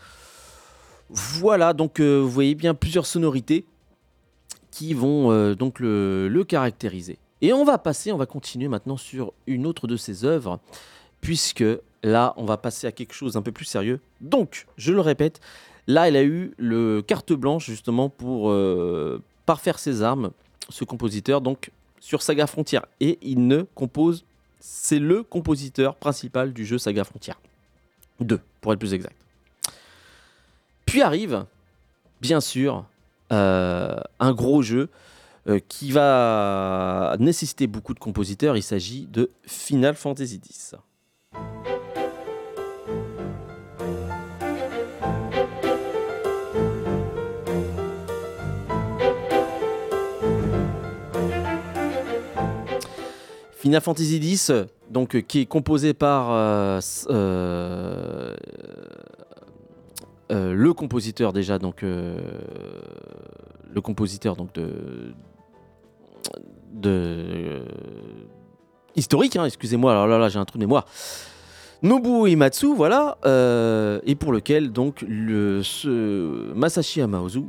Voilà 1.09 1.73
donc 1.73 2.01
euh, 2.01 2.21
vous 2.21 2.31
voyez 2.31 2.55
bien 2.55 2.75
plusieurs 2.75 3.07
sonorités 3.07 3.65
qui 4.71 4.95
vont 4.95 5.33
euh, 5.33 5.55
donc 5.55 5.81
le, 5.81 6.45
caractériser. 6.47 7.19
Et 7.43 7.53
on 7.53 7.65
va 7.65 7.79
passer, 7.79 8.13
on 8.13 8.19
va 8.19 8.27
continuer 8.27 8.69
maintenant 8.69 8.97
sur 8.97 9.33
une 9.47 9.67
autre 9.67 9.87
de 9.87 9.97
ses 9.97 10.25
œuvres, 10.25 10.61
puisque 11.21 11.65
là, 12.03 12.35
on 12.37 12.45
va 12.45 12.59
passer 12.59 12.87
à 12.87 12.93
quelque 12.93 13.15
chose 13.15 13.37
un 13.37 13.43
peu 13.43 13.51
plus 13.51 13.65
sérieux. 13.65 14.01
Donc, 14.21 14.67
je 14.77 14.93
le 14.93 15.01
répète, 15.01 15.41
Là, 15.91 16.09
il 16.09 16.17
a 16.17 16.23
eu 16.23 16.53
le 16.57 17.03
carte 17.03 17.33
blanche 17.33 17.67
justement 17.67 18.09
pour 18.09 18.51
euh, 18.51 19.21
parfaire 19.45 19.81
ses 19.81 20.03
armes, 20.03 20.31
ce 20.71 20.85
compositeur, 20.85 21.41
donc 21.41 21.71
sur 22.01 22.23
Saga 22.23 22.47
Frontière. 22.47 22.87
Et 23.01 23.19
il 23.23 23.47
ne 23.47 23.63
compose, 23.75 24.25
c'est 24.59 24.99
le 24.99 25.23
compositeur 25.23 25.97
principal 25.97 26.53
du 26.53 26.65
jeu 26.65 26.79
Saga 26.79 27.05
Frontière. 27.05 27.39
2, 28.21 28.41
pour 28.61 28.73
être 28.73 28.79
plus 28.79 28.95
exact. 28.95 29.17
Puis 30.87 31.03
arrive, 31.03 31.45
bien 32.21 32.41
sûr, 32.41 32.85
euh, 33.33 34.01
un 34.19 34.33
gros 34.33 34.63
jeu 34.63 34.89
euh, 35.49 35.61
qui 35.69 35.93
va 35.93 37.17
nécessiter 37.19 37.67
beaucoup 37.67 37.95
de 37.95 37.99
compositeurs. 37.99 38.57
Il 38.57 38.63
s'agit 38.63 39.07
de 39.07 39.31
Final 39.47 39.95
Fantasy 39.95 40.41
X. 40.45 40.75
Final 53.61 53.83
Fantasy 53.83 54.17
X, 54.17 54.53
donc 54.89 55.21
qui 55.27 55.41
est 55.41 55.47
composé 55.47 55.93
par 55.93 56.31
euh, 56.31 56.81
euh, 57.11 58.35
euh, 60.33 60.55
le 60.55 60.73
compositeur 60.73 61.35
déjà, 61.35 61.59
donc 61.59 61.83
le 61.83 62.23
compositeur 63.83 64.35
donc 64.35 64.49
de 66.73 67.61
historique, 68.97 69.37
hein, 69.37 69.45
excusez-moi, 69.45 69.93
alors 69.93 70.07
là, 70.07 70.17
là 70.17 70.31
j'ai 70.31 70.39
un 70.39 70.47
trou 70.47 70.57
de 70.57 70.65
mémoire. 70.65 70.87
Nobuo 71.83 72.27
Uematsu, 72.29 72.75
voilà, 72.75 73.19
et 74.07 74.15
pour 74.15 74.33
lequel 74.33 74.73
donc 74.73 75.05
le, 75.07 75.61
Masashi 76.55 77.03
Amaozu 77.03 77.45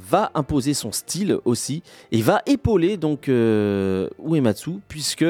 va 0.00 0.30
imposer 0.34 0.74
son 0.74 0.92
style 0.92 1.38
aussi 1.44 1.82
et 2.12 2.22
va 2.22 2.42
épauler 2.46 2.96
donc 2.96 3.28
euh, 3.28 4.08
Uematsu 4.24 4.80
puisque 4.88 5.26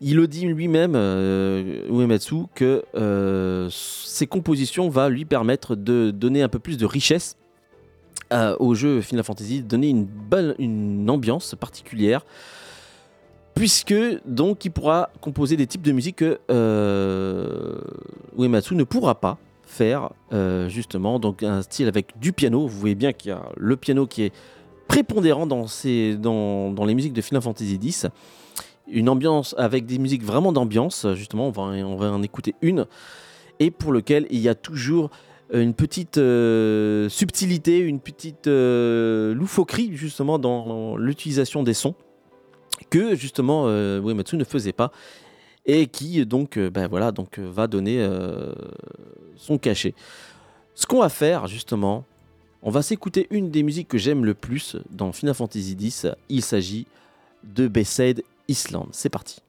il 0.00 0.16
le 0.16 0.26
dit 0.26 0.46
lui-même 0.46 0.94
euh, 0.94 1.88
Uematsu 1.88 2.44
que 2.54 2.84
euh, 2.94 3.68
ses 3.70 4.26
compositions 4.26 4.88
va 4.88 5.08
lui 5.08 5.24
permettre 5.24 5.74
de 5.74 6.10
donner 6.10 6.42
un 6.42 6.48
peu 6.48 6.58
plus 6.58 6.76
de 6.76 6.86
richesse 6.86 7.36
au 8.58 8.74
jeu 8.74 9.02
Final 9.02 9.24
Fantasy, 9.24 9.62
de 9.62 9.68
donner 9.68 9.88
une 9.88 10.04
bonne 10.04 10.56
une 10.58 11.08
ambiance 11.08 11.54
particulière 11.54 12.26
puisque 13.54 13.94
donc 14.26 14.64
il 14.64 14.70
pourra 14.70 15.10
composer 15.20 15.56
des 15.56 15.68
types 15.68 15.82
de 15.82 15.92
musique 15.92 16.16
que 16.16 16.40
Uematsu 18.36 18.74
ne 18.74 18.82
pourra 18.82 19.14
pas 19.14 19.38
faire 19.66 20.10
euh, 20.32 20.68
justement. 20.68 21.18
Donc 21.18 21.42
un 21.42 21.62
style 21.62 21.88
avec 21.88 22.18
du 22.18 22.32
piano. 22.32 22.66
Vous 22.66 22.78
voyez 22.78 22.94
bien 22.94 23.12
qu'il 23.12 23.30
y 23.30 23.32
a 23.32 23.42
le 23.56 23.76
piano 23.76 24.06
qui 24.06 24.22
est 24.22 24.32
prépondérant 24.88 25.46
dans, 25.46 25.66
dans, 26.18 26.70
dans 26.70 26.84
les 26.84 26.94
musiques 26.94 27.12
de 27.12 27.20
Final 27.20 27.42
Fantasy 27.42 27.78
X. 27.82 28.06
Une 28.88 29.08
ambiance 29.08 29.54
avec 29.58 29.84
des 29.84 29.98
musiques 29.98 30.22
vraiment 30.22 30.52
d'ambiance 30.52 31.06
justement. 31.14 31.48
On 31.48 31.50
va, 31.50 31.62
on 31.62 31.96
va 31.96 32.12
en 32.12 32.22
écouter 32.22 32.54
une. 32.62 32.86
Et 33.58 33.70
pour 33.70 33.92
lequel 33.92 34.26
il 34.30 34.38
y 34.38 34.48
a 34.48 34.54
toujours 34.54 35.10
une 35.52 35.74
petite 35.74 36.18
euh, 36.18 37.08
subtilité 37.08 37.78
une 37.78 38.00
petite 38.00 38.48
euh, 38.48 39.34
loufoquerie 39.34 39.90
justement 39.94 40.38
dans 40.38 40.96
l'utilisation 40.96 41.62
des 41.62 41.74
sons 41.74 41.94
que 42.90 43.14
justement 43.14 43.64
euh, 43.66 44.00
Uematsu 44.00 44.36
ne 44.36 44.44
faisait 44.44 44.72
pas 44.72 44.90
et 45.66 45.86
qui 45.86 46.24
donc 46.24 46.56
euh, 46.56 46.70
ben 46.70 46.86
voilà 46.86 47.12
donc 47.12 47.38
euh, 47.38 47.50
va 47.50 47.66
donner 47.66 48.00
euh, 48.00 48.52
son 49.36 49.58
cachet. 49.58 49.94
Ce 50.74 50.86
qu'on 50.86 51.00
va 51.00 51.08
faire 51.08 51.46
justement, 51.46 52.04
on 52.62 52.70
va 52.70 52.82
s'écouter 52.82 53.26
une 53.30 53.50
des 53.50 53.62
musiques 53.62 53.88
que 53.88 53.98
j'aime 53.98 54.24
le 54.24 54.34
plus 54.34 54.76
dans 54.90 55.12
Final 55.12 55.34
Fantasy 55.34 55.76
X. 55.78 56.06
Il 56.28 56.42
s'agit 56.42 56.86
de 57.44 57.68
Bayside 57.68 58.22
Island. 58.48 58.88
C'est 58.92 59.10
parti. 59.10 59.40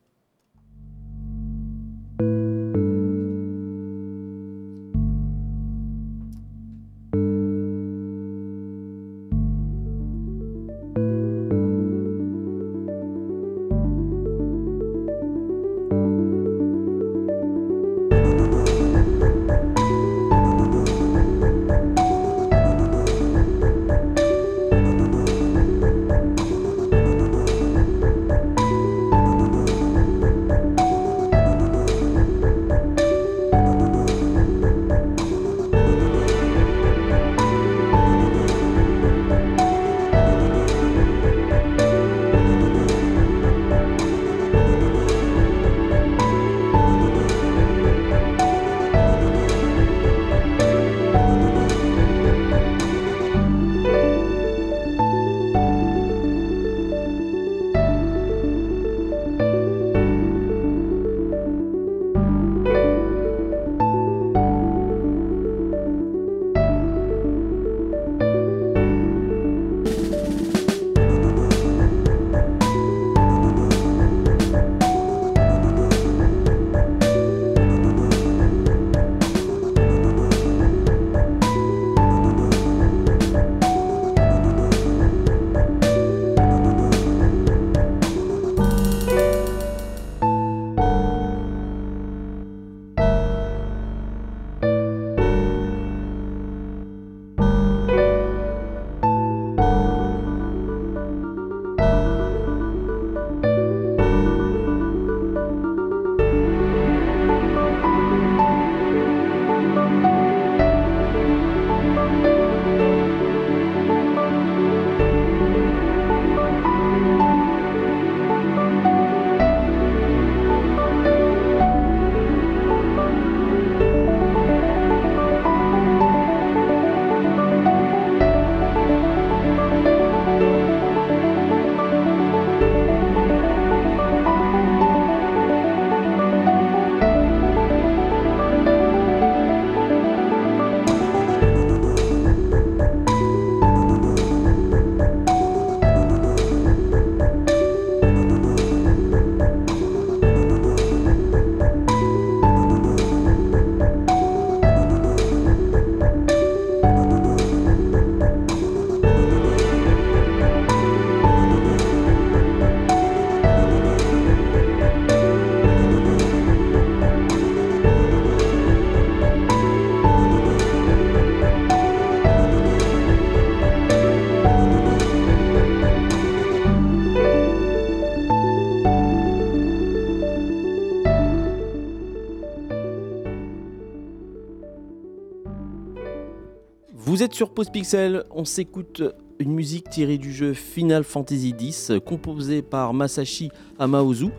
Sur 187.34 187.50
Pause 187.52 187.70
Pixel, 187.70 188.24
on 188.32 188.46
s'écoute 188.46 189.02
une 189.40 189.52
musique 189.52 189.90
tirée 189.90 190.18
du 190.18 190.34
jeu 190.34 190.54
Final 190.54 191.04
Fantasy 191.04 191.54
X, 191.60 191.92
composée 192.06 192.62
par 192.62 192.94
Masashi 192.94 193.50
Amaozu. 193.80 194.30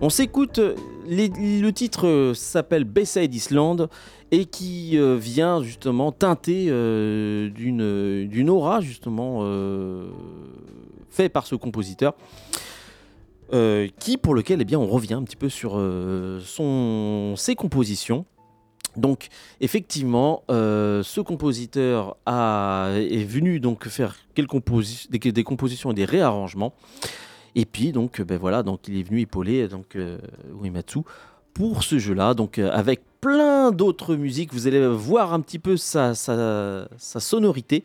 On 0.00 0.10
s'écoute, 0.10 0.60
le 1.06 1.70
titre 1.70 2.32
s'appelle 2.34 2.84
Bayside 2.84 3.34
Island 3.34 3.88
et 4.32 4.46
qui 4.46 4.98
euh, 4.98 5.16
vient 5.16 5.62
justement 5.62 6.10
teinter 6.10 6.66
euh, 6.70 7.50
d'une 7.50 8.50
aura 8.50 8.80
justement 8.80 9.40
euh, 9.42 10.08
fait 11.10 11.28
par 11.28 11.46
ce 11.46 11.54
compositeur. 11.54 12.14
qui 13.98 14.16
pour 14.16 14.34
lequel 14.34 14.60
eh 14.60 14.64
bien, 14.64 14.78
on 14.78 14.86
revient 14.86 15.14
un 15.14 15.22
petit 15.22 15.36
peu 15.36 15.48
sur 15.48 15.72
son, 16.42 17.34
ses 17.36 17.54
compositions. 17.54 18.24
Donc 18.96 19.28
effectivement, 19.60 20.42
ce 20.48 21.20
compositeur 21.20 22.16
a, 22.26 22.90
est 22.96 23.24
venu 23.24 23.60
donc 23.60 23.88
faire 23.88 24.16
des, 24.34 25.44
compositions 25.44 25.92
et 25.92 25.94
des 25.94 26.04
réarrangements. 26.04 26.74
Et 27.54 27.64
puis 27.64 27.92
donc 27.92 28.20
ben 28.20 28.38
voilà, 28.38 28.62
donc 28.62 28.88
il 28.88 28.98
est 28.98 29.02
venu 29.02 29.20
épauler 29.20 29.68
donc 29.68 29.96
Uematsu 30.62 31.00
pour 31.54 31.82
ce 31.82 31.98
jeu-là, 31.98 32.34
donc 32.34 32.58
avec 32.58 33.02
plein 33.20 33.70
d'autres 33.70 34.16
musiques. 34.16 34.52
Vous 34.52 34.66
allez 34.66 34.86
voir 34.86 35.32
un 35.32 35.40
petit 35.40 35.58
peu 35.58 35.76
sa, 35.78 36.14
sonorité. 36.98 37.84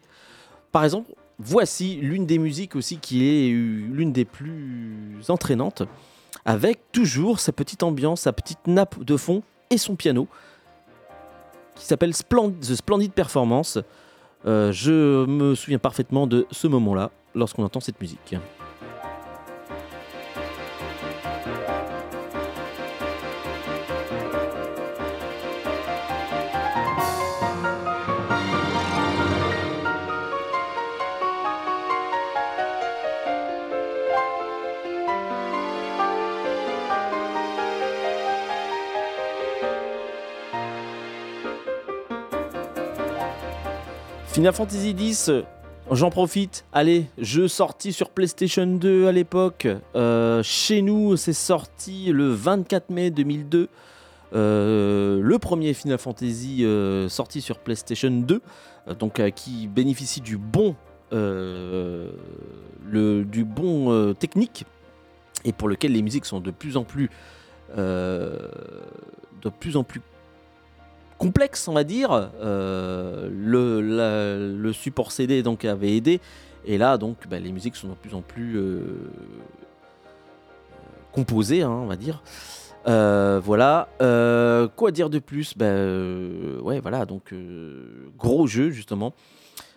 Par 0.71 0.83
exemple, 0.83 1.11
voici 1.39 1.95
l'une 1.95 2.25
des 2.25 2.39
musiques 2.39 2.75
aussi 2.75 2.97
qui 2.97 3.27
est 3.27 3.49
l'une 3.49 4.11
des 4.11 4.25
plus 4.25 5.29
entraînantes, 5.29 5.83
avec 6.45 6.79
toujours 6.91 7.39
sa 7.39 7.51
petite 7.51 7.83
ambiance, 7.83 8.21
sa 8.21 8.33
petite 8.33 8.67
nappe 8.67 9.03
de 9.03 9.17
fond 9.17 9.43
et 9.69 9.77
son 9.77 9.95
piano, 9.95 10.27
qui 11.77 11.85
s'appelle 11.85 12.13
The 12.13 12.75
Splendid 12.75 13.11
Performance. 13.11 13.79
Euh, 14.45 14.71
je 14.71 15.25
me 15.25 15.55
souviens 15.55 15.79
parfaitement 15.79 16.27
de 16.27 16.45
ce 16.51 16.67
moment-là 16.67 17.11
lorsqu'on 17.35 17.63
entend 17.63 17.79
cette 17.79 17.99
musique. 17.99 18.35
Final 44.37 44.53
Fantasy 44.53 44.91
X, 44.91 45.31
j'en 45.89 46.11
profite. 46.11 46.63
Allez, 46.71 47.07
jeu 47.17 47.47
sorti 47.47 47.91
sur 47.91 48.11
PlayStation 48.11 48.67
2 48.67 49.07
à 49.07 49.11
l'époque. 49.11 49.67
Euh, 49.95 50.43
chez 50.43 50.83
nous, 50.83 51.17
c'est 51.17 51.33
sorti 51.33 52.11
le 52.11 52.29
24 52.29 52.91
mai 52.91 53.09
2002. 53.09 53.67
Euh, 54.35 55.19
le 55.23 55.39
premier 55.39 55.73
Final 55.73 55.97
Fantasy 55.97 56.63
euh, 56.63 57.09
sorti 57.09 57.41
sur 57.41 57.57
PlayStation 57.57 58.11
2, 58.11 58.39
donc 58.99 59.19
qui 59.31 59.65
bénéficie 59.65 60.21
du 60.21 60.37
bon, 60.37 60.75
le, 61.11 62.11
du 62.91 63.43
bon 63.43 64.13
technique 64.13 64.65
et 65.45 65.51
pour 65.51 65.67
lequel 65.67 65.93
les 65.93 66.03
musiques 66.03 66.25
sont 66.25 66.41
de 66.41 66.51
plus 66.51 66.77
en 66.77 66.83
plus, 66.83 67.09
de 67.75 68.39
plus 69.59 69.77
en 69.77 69.83
plus 69.83 70.01
complexe, 71.17 71.67
on 71.67 71.73
va 71.73 71.83
dire. 71.83 72.29
Euh, 72.41 73.29
le, 73.31 74.71
support 74.73 75.11
CD 75.11 75.43
donc 75.43 75.65
avait 75.65 75.95
aidé, 75.95 76.19
et 76.65 76.77
là 76.77 76.97
donc 76.97 77.27
bah, 77.29 77.39
les 77.39 77.51
musiques 77.51 77.75
sont 77.75 77.87
de 77.89 77.93
plus 77.93 78.13
en 78.13 78.21
plus 78.21 78.57
euh, 78.57 78.81
composées, 81.11 81.63
hein, 81.63 81.71
on 81.71 81.87
va 81.87 81.95
dire. 81.95 82.21
Euh, 82.87 83.41
voilà. 83.43 83.89
quoi 84.75 84.91
dire 84.91 85.09
de 85.09 85.19
plus? 85.19 85.57
Ben 85.57 86.59
ouais, 86.61 86.79
voilà. 86.79 87.05
Donc 87.05 87.33
gros 88.17 88.47
jeu 88.47 88.69
justement, 88.69 89.13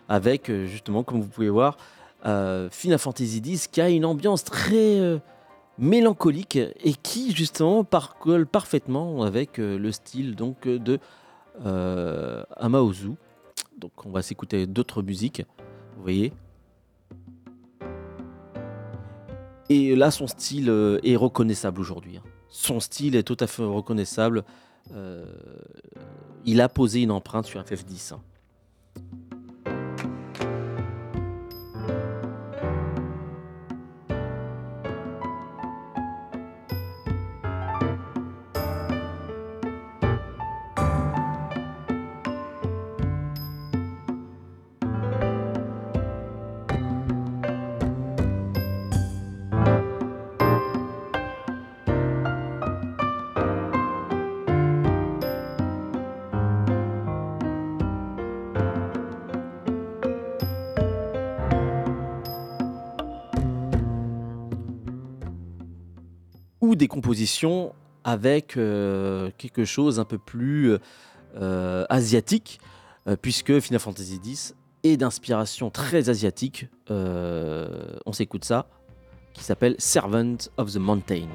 avec 0.08 0.50
justement 0.66 1.02
comme 1.02 1.20
vous 1.20 1.28
pouvez 1.28 1.50
voir, 1.50 1.76
Final 2.22 2.98
Fantasy 2.98 3.42
X 3.44 3.66
qui 3.66 3.80
a 3.80 3.88
une 3.88 4.04
ambiance 4.04 4.44
très 4.44 5.20
mélancolique 5.78 6.56
et 6.56 6.92
qui 7.02 7.34
justement 7.34 7.84
parcolle 7.84 8.46
parfaitement 8.46 9.22
avec 9.22 9.56
le 9.58 9.90
style 9.92 10.36
donc 10.36 10.68
de 10.68 11.00
euh, 11.64 12.42
Amaozu. 12.56 13.10
Donc 13.78 13.92
on 14.04 14.10
va 14.10 14.22
s'écouter 14.22 14.66
d'autres 14.66 15.02
musiques, 15.02 15.42
vous 15.96 16.02
voyez. 16.02 16.32
Et 19.70 19.94
là, 19.94 20.10
son 20.10 20.26
style 20.26 20.68
euh, 20.68 20.98
est 21.04 21.16
reconnaissable 21.16 21.80
aujourd'hui. 21.80 22.16
Hein. 22.16 22.22
Son 22.48 22.80
style 22.80 23.14
est 23.14 23.22
tout 23.22 23.36
à 23.38 23.46
fait 23.46 23.62
reconnaissable. 23.62 24.44
Euh, 24.92 25.24
il 26.44 26.60
a 26.60 26.68
posé 26.68 27.02
une 27.02 27.12
empreinte 27.12 27.46
sur 27.46 27.62
FF10. 27.62 28.14
Des 66.80 66.88
compositions 66.88 67.72
avec 68.02 68.56
euh, 68.56 69.30
quelque 69.38 69.64
chose 69.64 70.00
un 70.00 70.04
peu 70.04 70.18
plus 70.18 70.76
euh, 71.36 71.84
asiatique, 71.88 72.58
euh, 73.06 73.16
puisque 73.20 73.60
Final 73.60 73.78
Fantasy 73.78 74.18
X 74.24 74.54
est 74.82 74.96
d'inspiration 74.96 75.70
très 75.70 76.08
asiatique. 76.08 76.68
on 76.88 78.12
s'écoute 78.12 78.44
ça, 78.44 78.66
qui 79.34 79.44
s'appelle 79.44 79.76
Servant 79.78 80.38
of 80.56 80.72
the 80.72 80.78
Mountain. 80.78 81.28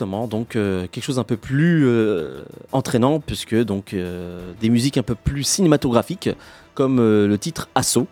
Donc 0.00 0.56
euh, 0.56 0.86
quelque 0.90 1.04
chose 1.04 1.18
un 1.18 1.24
peu 1.24 1.36
plus 1.36 1.86
euh, 1.86 2.42
entraînant 2.72 3.20
puisque 3.20 3.54
donc 3.54 3.92
euh, 3.92 4.52
des 4.60 4.70
musiques 4.70 4.98
un 4.98 5.02
peu 5.02 5.14
plus 5.14 5.44
cinématographiques 5.44 6.30
comme 6.74 6.98
le 6.98 7.36
titre 7.36 7.68
Assaut. 7.74 8.06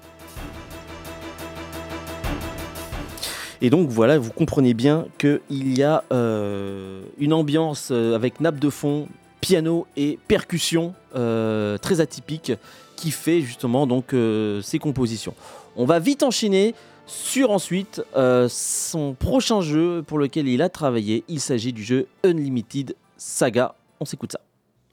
Et 3.61 3.71
donc 3.71 3.89
voilà, 3.89 4.19
vous 4.19 4.31
comprenez 4.31 4.75
bien 4.75 5.07
qu'il 5.19 5.79
y 5.79 5.83
a 5.83 6.05
une 6.11 7.33
ambiance 7.33 7.91
avec 7.91 8.41
nappe 8.41 8.59
de 8.59 8.69
fond, 8.69 9.09
piano 9.41 9.87
et 9.97 10.19
percussion 10.29 10.93
très 11.15 12.01
atypique 12.01 12.53
qui 12.97 13.11
fait 13.11 13.41
justement 13.41 13.87
donc 13.87 14.15
ces 14.63 14.79
compositions. 14.79 15.35
On 15.77 15.87
va 15.87 15.99
vite 15.99 16.23
enchaîner 16.23 16.75
sur 17.09 17.51
ensuite 17.51 18.03
euh, 18.17 18.49
son 18.49 19.15
prochain 19.15 19.61
jeu 19.61 20.05
pour 20.07 20.19
lequel 20.19 20.47
il 20.47 20.63
a 20.63 20.69
travaillé. 20.69 21.25
Il 21.29 21.41
s'agit 21.41 21.73
du 21.73 21.83
jeu 21.83 22.07
Unlimited 22.23 22.95
Saga. 23.17 23.75
On 23.99 24.05
s'écoute 24.05 24.33
ça. 24.33 24.41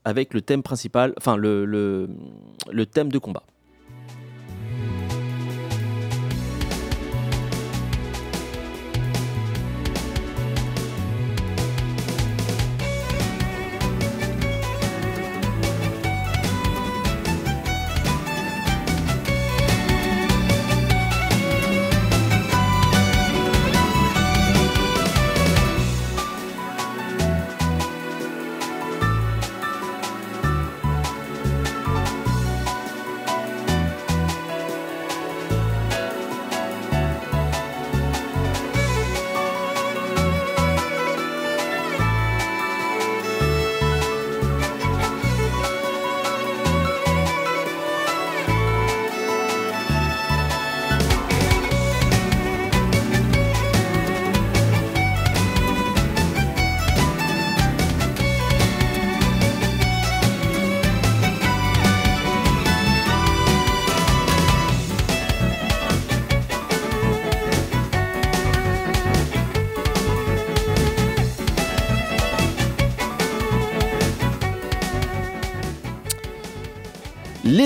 Avec 0.03 0.33
le 0.33 0.41
thème 0.41 0.63
principal, 0.63 1.13
enfin 1.17 1.35
le, 1.35 1.65
le 1.65 2.85
thème 2.85 3.11
de 3.11 3.17
combat. 3.17 3.43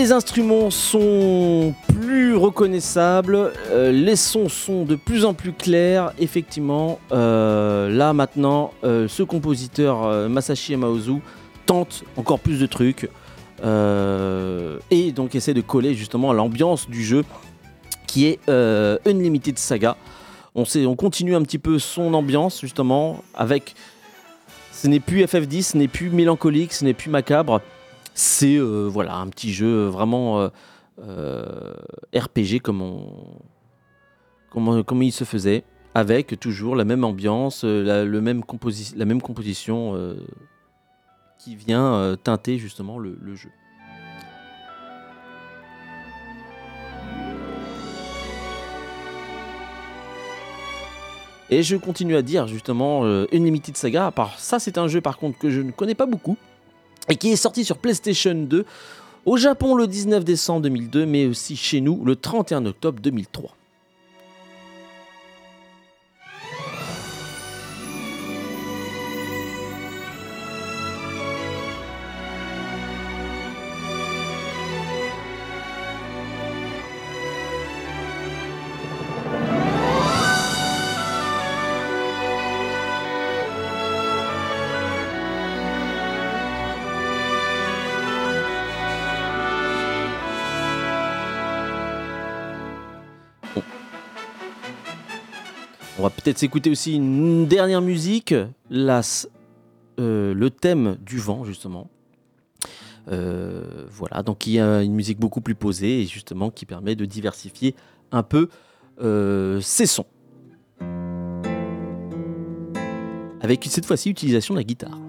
Les 0.10 0.14
instruments 0.14 0.72
sont 0.72 1.76
plus 1.88 2.36
reconnaissables, 2.36 3.52
euh, 3.70 3.92
les 3.92 4.16
sons 4.16 4.50
sont 4.50 4.84
de 4.84 4.96
plus 4.96 5.24
en 5.24 5.36
plus 5.36 5.54
clairs. 5.54 6.14
Effectivement, 6.18 6.98
euh, 7.12 7.90
là 7.90 8.12
maintenant, 8.14 8.74
euh, 8.84 9.08
ce 9.08 9.22
compositeur 9.22 10.28
Masashi 10.28 10.74
Emaozu 10.74 11.22
tente 11.68 12.06
encore 12.18 12.40
plus 12.40 12.60
de 12.60 12.66
trucs 12.66 13.08
et 13.62 15.12
donc 15.12 15.36
essaie 15.36 15.54
de 15.54 15.62
coller 15.62 15.94
justement 15.94 16.32
à 16.32 16.34
l'ambiance 16.34 16.90
du 16.90 17.04
jeu 17.04 17.24
qui 18.08 18.26
est 18.26 18.40
Unlimited 19.06 19.60
Saga. 19.60 19.96
On, 20.56 20.66
sait, 20.66 20.88
on 20.88 20.96
continue 20.96 21.36
un 21.36 21.44
petit 21.44 21.60
peu 21.60 21.78
son 21.78 22.16
ambiance 22.16 22.62
justement 22.62 23.24
avec. 23.36 23.76
Ce 24.72 24.88
n'est 24.88 25.02
plus 25.02 25.24
FF10, 25.24 25.62
ce 25.74 25.78
n'est 25.78 25.88
plus 25.88 26.10
mélancolique, 26.10 26.74
ce 26.74 26.84
n'est 26.84 26.96
plus 26.96 27.12
macabre 27.12 27.62
c'est 28.14 28.58
euh, 28.58 28.88
voilà 28.88 29.16
un 29.16 29.28
petit 29.28 29.54
jeu 29.54 29.86
vraiment 29.86 30.40
euh, 30.40 30.50
euh, 31.02 31.74
RPG 32.16 32.60
comme 32.62 33.04
comme, 34.50 35.04
il 35.04 35.12
se 35.12 35.26
faisait, 35.26 35.64
avec 35.94 36.40
toujours 36.40 36.76
la 36.76 36.84
même 36.84 37.04
ambiance, 37.04 37.64
la, 37.64 38.04
même 38.06 38.42
composition 38.44 40.18
qui 41.38 41.56
vient 41.56 42.18
teinter 42.24 42.58
justement 42.58 42.98
le, 42.98 43.36
jeu. 43.36 43.52
Et 51.52 51.62
je 51.62 51.76
continue 51.78 52.16
à 52.16 52.24
dire 52.24 52.48
justement 52.48 53.04
Unlimited 53.32 53.78
Saga, 53.78 54.08
à 54.08 54.12
part 54.12 54.40
ça 54.40 54.58
c'est 54.58 54.80
un 54.80 54.88
jeu 54.88 55.00
par 55.00 55.20
contre 55.20 55.38
que 55.38 55.52
je 55.52 55.62
ne 55.62 55.70
connais 55.70 55.96
pas 55.96 56.08
beaucoup, 56.08 56.38
et 57.10 57.16
qui 57.16 57.32
est 57.32 57.36
sorti 57.36 57.66
sur 57.66 57.78
PlayStation 57.78 58.34
2 58.34 58.66
au 59.26 59.38
Japon 59.38 59.76
le 59.76 59.88
19 59.88 60.24
décembre 60.24 60.62
2002, 60.62 61.06
mais 61.06 61.26
aussi 61.26 61.56
chez 61.56 61.82
nous 61.82 62.04
le 62.06 62.16
31 62.16 62.66
octobre 62.66 63.00
2003. 63.02 63.56
Peut-être 96.20 96.38
s'écouter 96.38 96.70
aussi 96.70 96.96
une 96.96 97.48
dernière 97.48 97.82
musique, 97.82 98.34
euh, 98.34 100.34
le 100.34 100.50
thème 100.50 100.98
du 101.06 101.18
vent 101.18 101.44
justement. 101.44 101.90
Euh, 103.12 103.88
voilà, 103.90 104.22
donc 104.22 104.46
il 104.46 104.54
y 104.54 104.60
a 104.60 104.84
une 104.84 104.94
musique 104.94 105.20
beaucoup 105.20 105.42
plus 105.42 105.56
posée 105.56 106.02
et 106.02 106.06
justement 106.06 106.52
qui 106.52 106.66
permet 106.66 106.96
de 106.96 107.06
diversifier 107.06 107.76
un 108.12 108.24
peu 108.24 108.50
euh, 109.02 109.60
ses 109.62 109.86
sons. 109.86 110.06
Avec 113.42 113.66
cette 113.66 113.86
fois-ci 113.86 114.10
utilisation 114.10 114.54
de 114.54 114.60
la 114.60 114.64
guitare. 114.64 115.09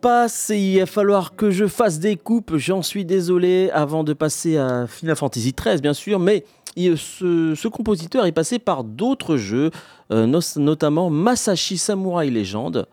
Passe 0.00 0.50
et 0.50 0.58
il 0.58 0.78
va 0.80 0.86
falloir 0.86 1.34
que 1.34 1.50
je 1.50 1.66
fasse 1.66 1.98
des 1.98 2.16
coupes. 2.16 2.56
J'en 2.56 2.82
suis 2.82 3.04
désolé 3.04 3.70
avant 3.72 4.04
de 4.04 4.12
passer 4.12 4.56
à 4.56 4.86
Final 4.86 5.16
Fantasy 5.16 5.54
XIII, 5.58 5.80
bien 5.80 5.94
sûr, 5.94 6.18
mais 6.18 6.44
ce, 6.76 7.68
compositeur 7.68 8.26
est 8.26 8.32
passé 8.32 8.58
par 8.58 8.84
d'autres 8.84 9.36
jeux, 9.36 9.70
euh, 10.12 10.26
notamment 10.56 11.10
Masashi 11.10 11.78
Samurai 11.78 12.30
Legend, 12.30 12.86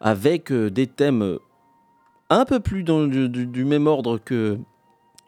avec 0.00 0.52
euh, 0.52 0.70
des 0.70 0.86
thèmes 0.86 1.38
un 2.30 2.44
peu 2.44 2.60
plus 2.60 2.82
du, 2.82 3.64
même 3.64 3.86
ordre 3.86 4.18
que 4.18 4.58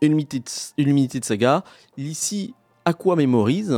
Unlimited, 0.03 1.25
Saga. 1.25 1.65
Ici, 1.97 2.55
Aqua 2.85 3.17
Memories. 3.17 3.71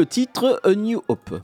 Le 0.00 0.06
titre 0.06 0.62
A 0.64 0.74
New 0.74 1.02
Hope. 1.08 1.42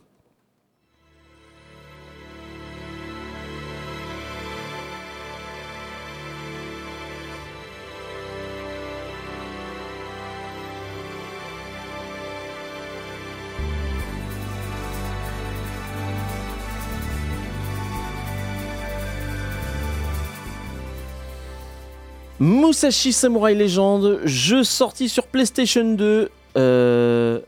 Musashi 22.39 23.13
Samurai 23.13 23.55
Legend, 23.55 24.21
jeu 24.25 24.65
sorti 24.65 25.11
sur 25.11 25.27
PlayStation 25.27 25.93
2 25.93 26.31
euh, 26.57 27.41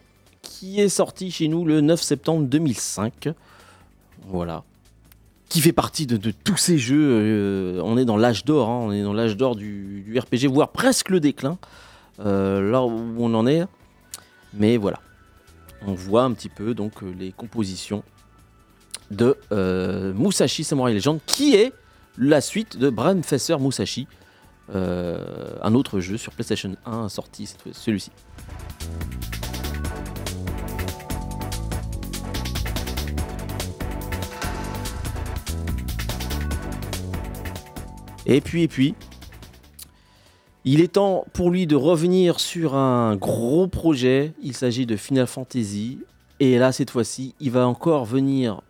qui 0.59 0.81
est 0.81 0.89
sorti 0.89 1.31
chez 1.31 1.47
nous 1.47 1.65
le 1.65 1.81
9 1.81 2.03
septembre 2.03 2.47
2005. 2.47 3.29
Voilà. 4.27 4.65
Qui 5.49 5.61
fait 5.61 5.73
partie 5.73 6.05
de, 6.07 6.33
tous 6.33 6.57
ces 6.57 6.79
jeux. 6.79 7.09
Euh, 7.11 7.81
on 7.85 7.97
est 7.97 8.05
dans 8.05 8.17
l'âge 8.17 8.45
d'or, 8.45 8.69
hein. 8.69 8.81
on 8.83 8.93
est 8.93 9.03
dans 9.03 9.13
l'âge 9.13 9.37
d'or 9.37 9.55
du, 9.55 10.19
RPG, 10.19 10.49
voire 10.49 10.71
presque 10.71 11.11
le 11.11 11.21
déclin. 11.21 11.59
Euh, 12.19 12.73
là 12.73 12.83
où 12.83 13.15
on 13.19 13.33
en 13.35 13.47
est. 13.47 13.65
Mais 14.53 14.77
voilà. 14.79 14.99
On 15.87 15.95
voit 15.95 16.25
un 16.25 16.33
petit 16.33 16.49
peu 16.49 16.75
donc 16.75 17.05
euh, 17.05 17.15
les 17.17 17.31
compositions 17.31 18.03
de 19.13 19.37
Musashi 20.15 20.65
Samurai 20.65 20.93
Legend, 20.93 21.21
qui 21.25 21.55
est 21.55 21.73
la 22.19 22.41
suite 22.41 22.77
de 22.77 22.91
Bram 22.91 23.23
Fesser 23.23 23.57
Musashi, 23.59 24.07
un 24.75 25.75
autre 25.75 26.01
jeu 26.01 26.19
sur 26.19 26.33
PlayStation 26.33 26.77
1 26.85 27.09
sorti 27.09 27.49
celui-ci. 27.73 28.11
Et 38.31 38.43
puis, 38.43 38.95
il 40.67 40.83
est 40.83 40.93
temps 40.93 41.25
pour 41.33 41.51
lui 41.51 41.67
de 41.67 41.77
revenir 41.77 42.41
sur 42.41 42.75
un 42.75 43.17
gros 43.17 43.69
projet. 43.69 44.35
Il 44.43 44.55
s'agit 44.55 44.85
de 44.85 44.97
Final 44.97 45.27
Fantasy. 45.27 45.99
Et 46.39 46.59
là, 46.59 46.71
cette 46.71 46.91
fois-ci, 46.91 47.35
il 47.41 47.51
va 47.51 47.67
encore 47.67 48.05
venir 48.05 48.61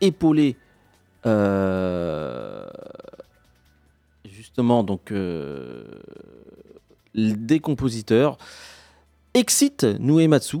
épauler 0.00 0.56
euh, 1.26 2.66
justement 4.24 4.82
donc 4.82 5.12
euh, 5.12 5.84
des 7.14 7.60
compositeurs. 7.60 8.38
Excite 9.34 9.84
Nuematsu, 10.00 10.60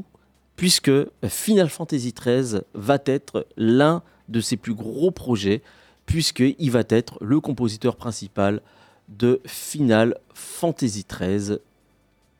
puisque 0.56 0.92
Final 1.26 1.70
Fantasy 1.70 2.12
XIII 2.12 2.60
va 2.74 2.98
être 3.06 3.46
l'un 3.56 4.02
de 4.28 4.40
ses 4.40 4.58
plus 4.58 4.74
gros 4.74 5.10
projets 5.10 5.62
puisqu'il 6.06 6.70
va 6.70 6.82
être 6.88 7.22
le 7.22 7.40
compositeur 7.40 7.96
principal 7.96 8.62
de 9.08 9.40
Final 9.44 10.16
Fantasy 10.34 11.04
XIII. 11.08 11.58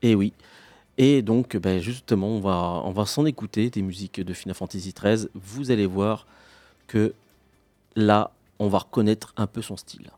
Et 0.02 0.14
oui. 0.14 0.32
Et 0.98 1.20
donc, 1.22 1.56
ben, 1.56 1.80
justement, 1.80 2.28
on 2.28 2.40
va, 2.40 2.82
on 2.84 2.90
va 2.90 3.04
s'en 3.04 3.26
écouter 3.26 3.68
des 3.68 3.82
musiques 3.82 4.20
de 4.20 4.32
Final 4.32 4.54
Fantasy 4.54 4.94
XIII. 4.98 5.28
Vous 5.34 5.70
allez 5.70 5.86
voir 5.86 6.26
que 6.86 7.12
là, 7.96 8.30
on 8.58 8.68
va 8.68 8.78
reconnaître 8.78 9.34
un 9.36 9.46
peu 9.46 9.60
son 9.60 9.76
style. 9.76 10.10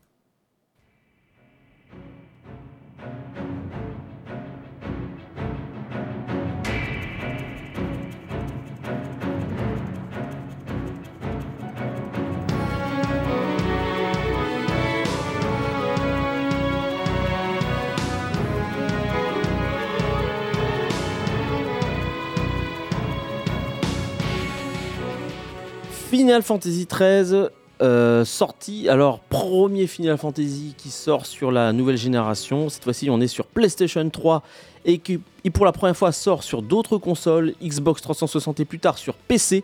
Final 26.09 26.41
Fantasy 26.41 26.87
XIII, 26.91 27.49
euh, 27.83 28.25
sorti, 28.25 28.89
alors 28.89 29.19
premier 29.19 29.85
Final 29.85 30.17
Fantasy 30.17 30.73
qui 30.75 30.89
sort 30.89 31.27
sur 31.27 31.51
la 31.51 31.71
nouvelle 31.71 31.97
génération. 31.97 32.67
Cette 32.67 32.83
fois-ci, 32.83 33.11
on 33.11 33.21
est 33.21 33.27
sur 33.27 33.45
PlayStation 33.45 34.09
3 34.09 34.41
et 34.85 34.97
qui 34.97 35.19
pour 35.53 35.65
la 35.65 35.71
première 35.71 35.95
fois 35.95 36.11
sort 36.11 36.41
sur 36.41 36.63
d'autres 36.63 36.97
consoles, 36.97 37.53
Xbox 37.61 38.01
360 38.01 38.59
et 38.59 38.65
plus 38.65 38.79
tard 38.79 38.97
sur 38.97 39.13
PC. 39.13 39.63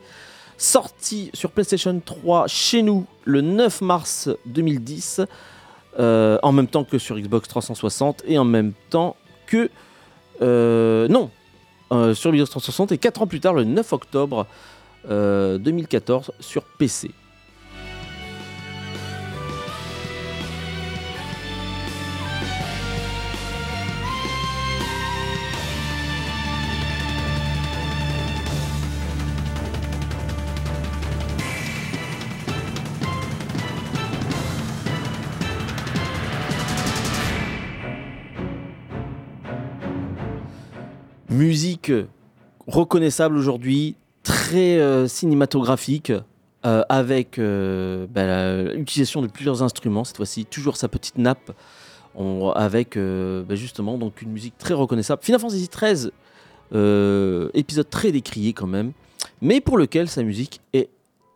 Sorti 0.55 1.31
sur 1.33 1.49
PlayStation 1.49 1.99
3 1.99 2.45
chez 2.45 2.83
nous 2.83 3.07
le 3.23 3.41
9 3.41 3.81
mars 3.81 4.29
2010, 4.45 5.21
euh, 5.97 6.37
en 6.43 6.51
même 6.51 6.67
temps 6.67 6.83
que 6.83 6.99
sur 6.99 7.17
Xbox 7.17 7.47
360 7.47 8.21
et 8.27 8.37
en 8.37 8.45
même 8.45 8.73
temps 8.91 9.15
que. 9.47 9.71
Euh, 10.43 11.07
non, 11.07 11.31
sur 12.13 12.31
Xbox 12.31 12.51
360 12.51 12.91
et 12.91 12.99
4 12.99 13.23
ans 13.23 13.27
plus 13.27 13.39
tard, 13.39 13.55
le 13.55 13.63
9 13.63 13.93
octobre 13.93 14.45
2014 15.09 16.29
euh, 16.29 16.33
sur 16.39 16.63
PC. 16.63 17.11
Musique 41.29 41.91
reconnaissable 42.65 43.35
aujourd'hui, 43.37 43.95
très 44.25 44.79
euh, 44.79 45.07
cinématographique. 45.07 46.11
Euh, 46.65 46.83
avec 46.89 47.37
euh, 47.37 48.07
bah, 48.09 48.73
l'utilisation 48.73 49.21
de 49.21 49.27
plusieurs 49.27 49.61
instruments, 49.61 50.03
cette 50.03 50.17
fois-ci 50.17 50.45
toujours 50.45 50.77
sa 50.77 50.87
petite 50.87 51.19
nappe, 51.19 51.51
avec 52.55 52.97
bah, 52.97 53.53
justement 53.55 53.99
donc 53.99 54.23
une 54.23 54.31
musique 54.31 54.57
très 54.57 54.73
reconnaissable. 54.73 55.21
Final 55.21 55.39
Fantasy 55.39 55.69
XIII, 55.69 56.11
épisode 57.53 57.87
très 57.87 58.11
décrié 58.11 58.53
quand 58.53 58.65
même, 58.65 58.93
mais 59.41 59.61
pour 59.61 59.77
lequel 59.77 60.09
sa 60.09 60.23
musique 60.23 60.59
est 60.73 60.89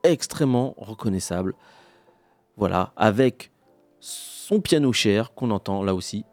extrêmement 0.04 0.74
reconnaissable. 0.78 1.54
Voilà, 2.58 2.92
avec 2.98 3.52
son 4.00 4.62
piano 4.62 4.92
cher 4.94 5.36
qu'on 5.36 5.52
entend 5.52 5.84
là 5.84 5.94
aussi. 5.94 6.26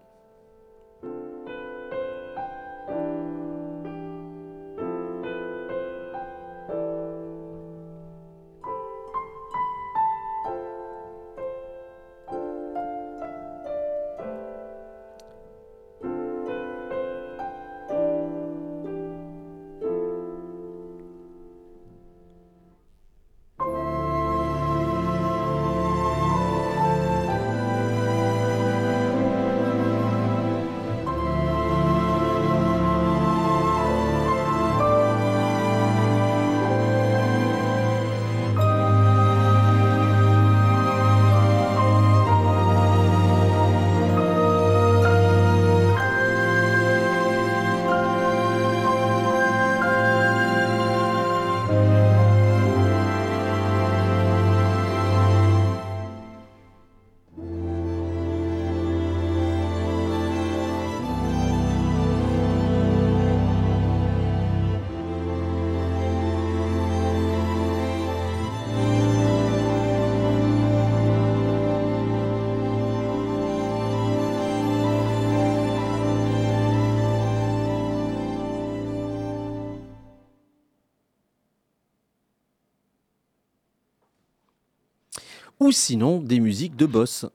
Ou 85.66 85.72
sinon 85.72 86.20
des 86.20 86.38
musiques 86.38 86.76
de 86.76 86.86
boss 86.86 87.26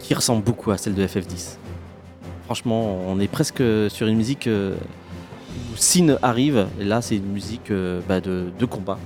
qui 0.00 0.12
ressemblent 0.12 0.44
beaucoup 0.44 0.70
à 0.70 0.76
celle 0.76 0.94
de 0.94 1.06
FF10. 1.06 1.56
Franchement, 2.44 2.98
on 3.06 3.18
est 3.20 3.28
presque 3.28 3.62
sur 3.88 4.06
une 4.06 4.18
musique 4.18 4.46
euh, 4.48 4.76
où 5.72 5.76
Sin 5.76 6.18
arrive, 6.20 6.66
et 6.78 6.84
là 6.84 7.00
c'est 7.00 7.16
une 7.16 7.32
musique 7.32 7.70
euh, 7.70 8.02
bah, 8.06 8.20
de, 8.20 8.66
combat. 8.66 8.98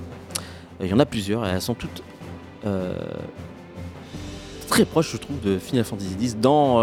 Il 0.81 0.87
y 0.87 0.93
en 0.93 0.99
a 0.99 1.05
plusieurs, 1.05 1.45
et 1.45 1.51
elles 1.51 1.61
sont 1.61 1.73
toutes 1.73 2.03
euh, 2.65 2.93
très 4.67 4.83
proches, 4.83 5.13
je 5.13 5.17
trouve, 5.17 5.39
de 5.39 5.57
Final 5.57 5.85
Fantasy 5.85 6.17
X 6.19 6.35
dans, 6.35 6.81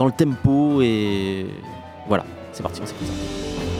le 0.00 0.10
tempo, 0.10 0.82
et 0.82 1.46
voilà, 2.08 2.24
c'est 2.50 2.64
parti, 2.64 2.80
on 2.82 2.86
s'écoute 2.86 3.06
ça. 3.06 3.77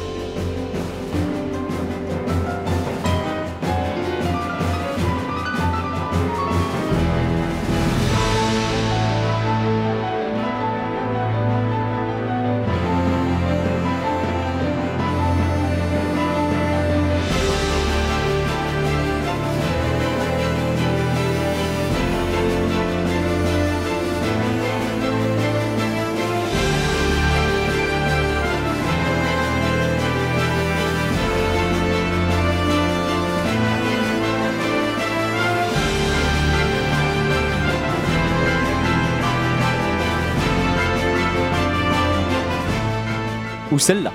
Celle-là. 43.79 44.12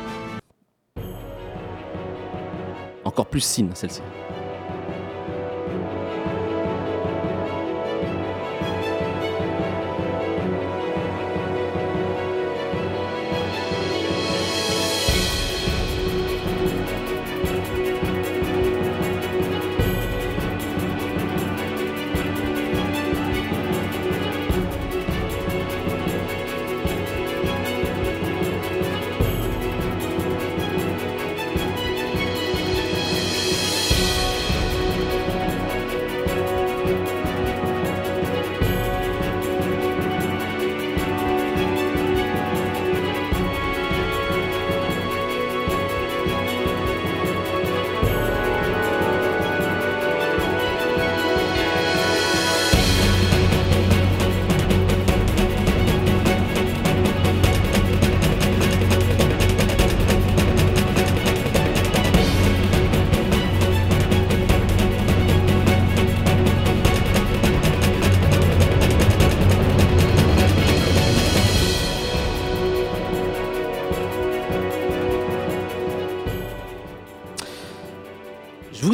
Encore 3.03 3.27
plus 3.27 3.41
sin, 3.41 3.69
celle-ci. 3.73 4.01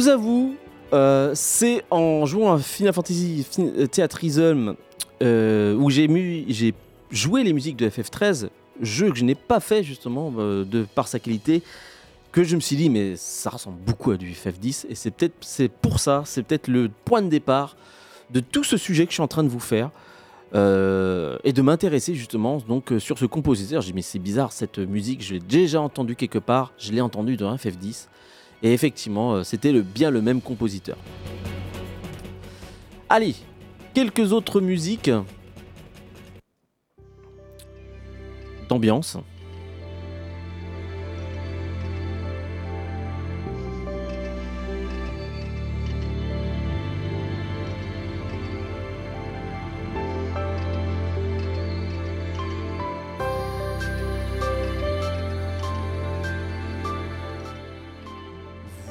Avoue, 0.08 0.54
euh, 0.92 1.32
c'est 1.34 1.84
en 1.90 2.26
jouant 2.26 2.54
à 2.54 2.58
Final 2.58 2.92
Fantasy 2.92 3.46
Theatrism 3.90 4.74
euh, 5.22 5.74
où 5.74 5.90
j'ai 5.90 6.08
j'ai 6.48 6.74
joué 7.10 7.44
les 7.44 7.52
musiques 7.52 7.76
de 7.76 7.88
FF13, 7.88 8.48
jeu 8.80 9.10
que 9.10 9.16
je 9.16 9.24
n'ai 9.24 9.34
pas 9.34 9.60
fait 9.60 9.82
justement 9.82 10.32
euh, 10.38 10.64
de 10.64 10.84
par 10.94 11.08
sa 11.08 11.18
qualité, 11.18 11.62
que 12.32 12.44
je 12.44 12.56
me 12.56 12.60
suis 12.60 12.76
dit 12.76 12.90
mais 12.90 13.14
ça 13.16 13.50
ressemble 13.50 13.78
beaucoup 13.78 14.10
à 14.10 14.16
du 14.16 14.32
FF10 14.32 14.86
et 14.88 14.94
c'est 14.94 15.10
peut-être 15.10 15.34
c'est 15.40 15.68
pour 15.68 16.00
ça, 16.00 16.22
c'est 16.26 16.42
peut-être 16.42 16.68
le 16.68 16.90
point 17.04 17.22
de 17.22 17.28
départ 17.28 17.76
de 18.30 18.40
tout 18.40 18.64
ce 18.64 18.76
sujet 18.76 19.04
que 19.04 19.10
je 19.10 19.14
suis 19.14 19.22
en 19.22 19.28
train 19.28 19.44
de 19.44 19.48
vous 19.48 19.60
faire. 19.60 19.90
et 20.52 21.52
de 21.52 21.62
m'intéresser 21.62 22.14
justement 22.14 22.58
donc 22.58 22.92
sur 22.98 23.18
ce 23.18 23.26
compositeur. 23.26 23.82
J'ai 23.82 23.88
dit 23.88 23.94
mais 23.94 24.02
c'est 24.02 24.18
bizarre 24.18 24.52
cette 24.52 24.78
musique, 24.78 25.22
je 25.22 25.34
l'ai 25.34 25.40
déjà 25.40 25.80
entendue 25.80 26.16
quelque 26.16 26.40
part, 26.40 26.72
je 26.76 26.92
l'ai 26.92 27.00
entendue 27.00 27.36
dans 27.36 27.54
FF10 27.54 28.08
et 28.62 28.72
effectivement, 28.72 29.34
euh, 29.34 29.42
c'était 29.42 29.72
bien 29.82 30.10
le 30.10 30.20
même 30.22 30.40
compositeur. 30.40 30.96
Allez, 33.08 33.34
quelques 33.94 34.32
autres 34.32 34.60
musiques 34.60 35.10
d'ambiance. 38.68 39.16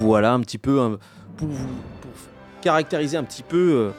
Voilà 0.10 0.34
un 0.34 0.39
petit 0.39 0.57
peu 0.57 0.97
pour, 1.38 1.49
caractériser 2.64 3.16
un 3.16 3.24
petit 3.24 3.43
peu 3.43 3.93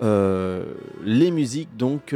euh, 0.00 0.04
euh, 0.04 0.64
les 1.04 1.32
musiques 1.32 1.76
donc 1.76 2.14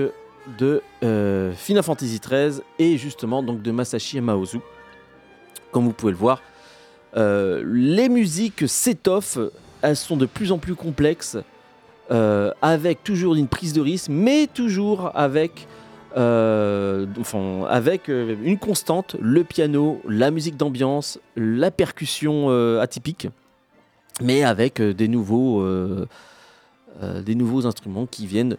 de 0.57 0.83
euh, 1.03 1.53
Final 1.55 1.83
Fantasy 1.83 2.21
XIII 2.21 2.61
et 2.79 2.97
justement 2.97 3.43
donc 3.43 3.61
de 3.61 3.73
Masashi 3.73 4.21
Maozu. 4.21 4.61
Comme 5.73 5.85
vous 5.85 5.93
pouvez 5.93 6.13
le 6.13 6.17
voir, 6.17 6.43
les 7.17 8.09
musiques 8.09 8.69
s'étoffent, 8.69 9.41
elles 9.83 9.97
sont 9.97 10.17
de 10.17 10.27
plus 10.27 10.53
en 10.53 10.59
plus 10.59 10.77
complexes, 10.77 11.37
avec 12.63 13.03
toujours 13.03 13.35
une 13.35 13.49
prise 13.49 13.73
de 13.73 13.81
risque, 13.81 14.11
mais 14.11 14.47
toujours 14.47 15.11
avec 15.17 15.67
enfin, 16.15 17.65
avec 17.69 18.09
euh, 18.09 18.37
une 18.43 18.59
constante, 18.59 19.17
le 19.21 19.45
piano, 19.45 20.01
la 20.09 20.31
musique 20.31 20.57
d'ambiance, 20.57 21.19
la 21.37 21.71
percussion 21.71 22.47
euh, 22.49 22.81
atypique, 22.81 23.29
mais 24.23 24.45
avec 24.45 24.81
des 24.81 25.09
nouveaux 25.09 25.67
instruments 27.67 28.07
qui 28.07 28.27
viennent 28.27 28.57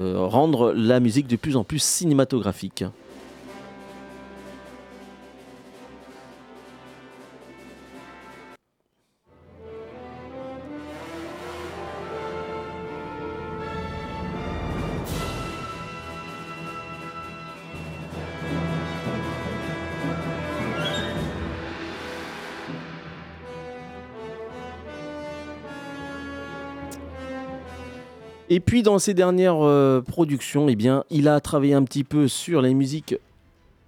rendre 0.00 0.72
la 0.72 0.98
musique 0.98 1.26
de 1.26 1.36
plus 1.36 1.56
en 1.56 1.64
plus 1.64 1.82
cinématographique. 1.82 2.84
Et 28.54 28.60
puis 28.60 28.84
dans 28.84 29.00
ses 29.00 29.14
dernières 29.14 29.66
euh, 29.66 30.00
productions, 30.00 30.68
eh 30.68 30.76
bien, 30.76 31.02
il 31.10 31.26
a 31.26 31.40
travaillé 31.40 31.74
un 31.74 31.82
petit 31.82 32.04
peu 32.04 32.28
sur 32.28 32.62
les 32.62 32.72
musiques 32.72 33.16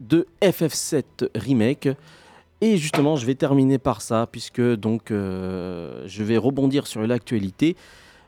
de 0.00 0.26
FF7 0.42 1.04
Remake. 1.36 1.88
Et 2.60 2.76
justement, 2.76 3.14
je 3.14 3.26
vais 3.26 3.36
terminer 3.36 3.78
par 3.78 4.02
ça, 4.02 4.26
puisque 4.26 4.60
donc 4.60 5.12
euh, 5.12 6.02
je 6.06 6.24
vais 6.24 6.36
rebondir 6.36 6.88
sur 6.88 7.00
l'actualité 7.06 7.76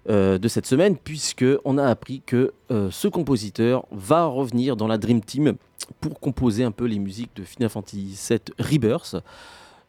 euh, 0.09 0.39
de 0.39 0.47
cette 0.47 0.67
semaine, 0.67 0.97
puisque 0.97 1.45
on 1.65 1.77
a 1.77 1.85
appris 1.85 2.23
que 2.25 2.53
ce 2.71 3.09
compositeur 3.09 3.85
va 3.91 4.27
revenir 4.27 4.77
dans 4.77 4.87
la 4.87 4.97
Dream 4.97 5.21
Team 5.21 5.55
pour 6.01 6.21
composer 6.21 6.63
un 6.63 6.71
peu 6.71 6.85
les 6.85 7.01
musiques 7.01 7.35
de 7.35 7.43
Final 7.43 7.69
Fantasy 7.69 8.17
VII 8.31 8.39
Rebirth. 8.61 9.17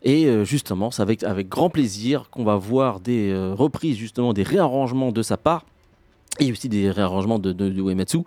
Et 0.02 0.44
justement, 0.46 0.90
c'est 0.90 1.04
avec, 1.04 1.22
avec 1.22 1.48
grand 1.48 1.70
plaisir 1.70 2.32
qu'on 2.32 2.44
va 2.44 2.56
voir 2.56 3.02
des 3.02 3.36
reprises, 3.56 3.98
justement 3.98 4.34
des 4.34 4.42
réarrangements 4.42 5.12
de 5.12 5.22
sa 5.22 5.38
part 5.38 5.64
et 6.40 6.52
aussi 6.52 6.70
des 6.70 6.92
réarrangements 6.92 7.40
de, 7.40 7.52
de. 7.52 8.24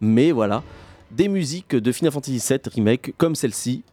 Mais 0.00 0.32
voilà, 0.32 0.62
des 1.10 1.28
musiques 1.28 1.76
de 1.76 1.92
Final 1.92 2.12
Fantasy 2.12 2.42
VII 2.46 2.60
Remake 2.74 3.14
comme 3.16 3.34
celle-ci, 3.34 3.84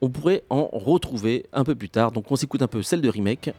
on 0.00 0.08
pourrait 0.08 0.42
en 0.50 0.68
retrouver 0.72 1.46
un 1.52 1.64
peu 1.64 1.74
plus 1.74 1.88
tard. 1.88 2.12
Donc 2.12 2.30
on 2.30 2.36
s'écoute 2.36 2.62
un 2.62 2.68
peu 2.68 2.82
celle 2.82 3.00
de 3.00 3.08
Remake. 3.08 3.52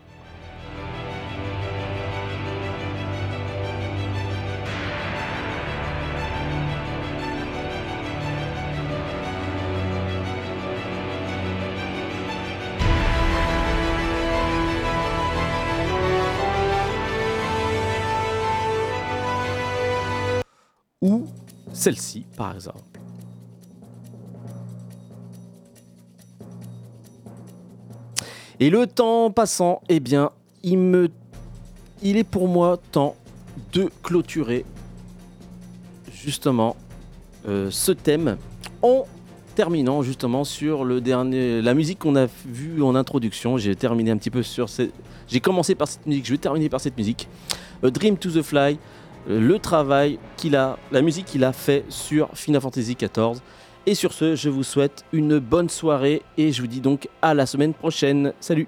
Celle-ci 21.74 22.26
par 22.38 22.56
exemple. 22.56 22.82
Et 28.60 28.70
le 28.70 28.88
temps 28.88 29.32
passant, 29.32 29.82
eh 29.90 30.00
bien, 30.00 30.30
il 30.64 30.78
me 30.78 31.10
il 32.02 32.18
est 32.18 32.24
pour 32.24 32.48
moi 32.48 32.78
temps 32.92 33.16
de 33.72 33.90
clôturer 34.04 34.66
justement 36.14 36.76
euh, 37.48 37.70
ce 37.72 37.92
thème 37.92 38.38
en 38.82 39.06
terminant 39.56 40.02
justement 40.02 40.44
sur 40.44 40.84
le 40.84 41.02
dernier 41.02 41.62
la 41.62 41.74
musique 41.74 42.00
qu'on 42.00 42.16
a 42.16 42.28
vue 42.46 42.82
en 42.84 42.96
introduction. 42.96 43.58
J'ai 43.58 43.76
terminé 43.76 44.12
un 44.12 44.18
petit 44.18 44.30
peu 44.30 44.44
sur 44.44 44.70
cette 44.70 44.94
j'ai 45.28 45.40
commencé 45.40 45.76
par 45.76 45.88
cette 45.88 46.06
musique, 46.06 46.26
je 46.26 46.32
vais 46.32 46.38
terminer 46.38 46.70
par 46.70 46.80
cette 46.80 46.98
musique. 46.98 47.28
Dream 47.82 48.18
to 48.18 48.30
the 48.30 48.42
Fly 48.42 48.78
le 49.28 49.58
travail 49.60 50.20
qu'il 50.38 50.56
a, 50.56 50.78
la 50.92 51.02
musique 51.02 51.26
qu'il 51.26 51.44
a 51.44 51.54
fait 51.54 51.86
sur 51.90 52.30
Final 52.34 52.62
Fantasy 52.62 52.96
XIV. 52.96 53.42
Et 53.86 53.96
sur 53.96 54.14
ce, 54.14 54.36
je 54.36 54.50
vous 54.50 54.64
souhaite 54.64 55.04
une 55.12 55.40
bonne 55.40 55.70
soirée 55.70 56.22
et 56.38 56.52
je 56.52 56.62
vous 56.62 56.68
dis 56.68 56.82
donc 56.82 57.10
à 57.22 57.34
la 57.34 57.46
semaine 57.46 57.74
prochaine. 57.74 58.34
Salut 58.40 58.68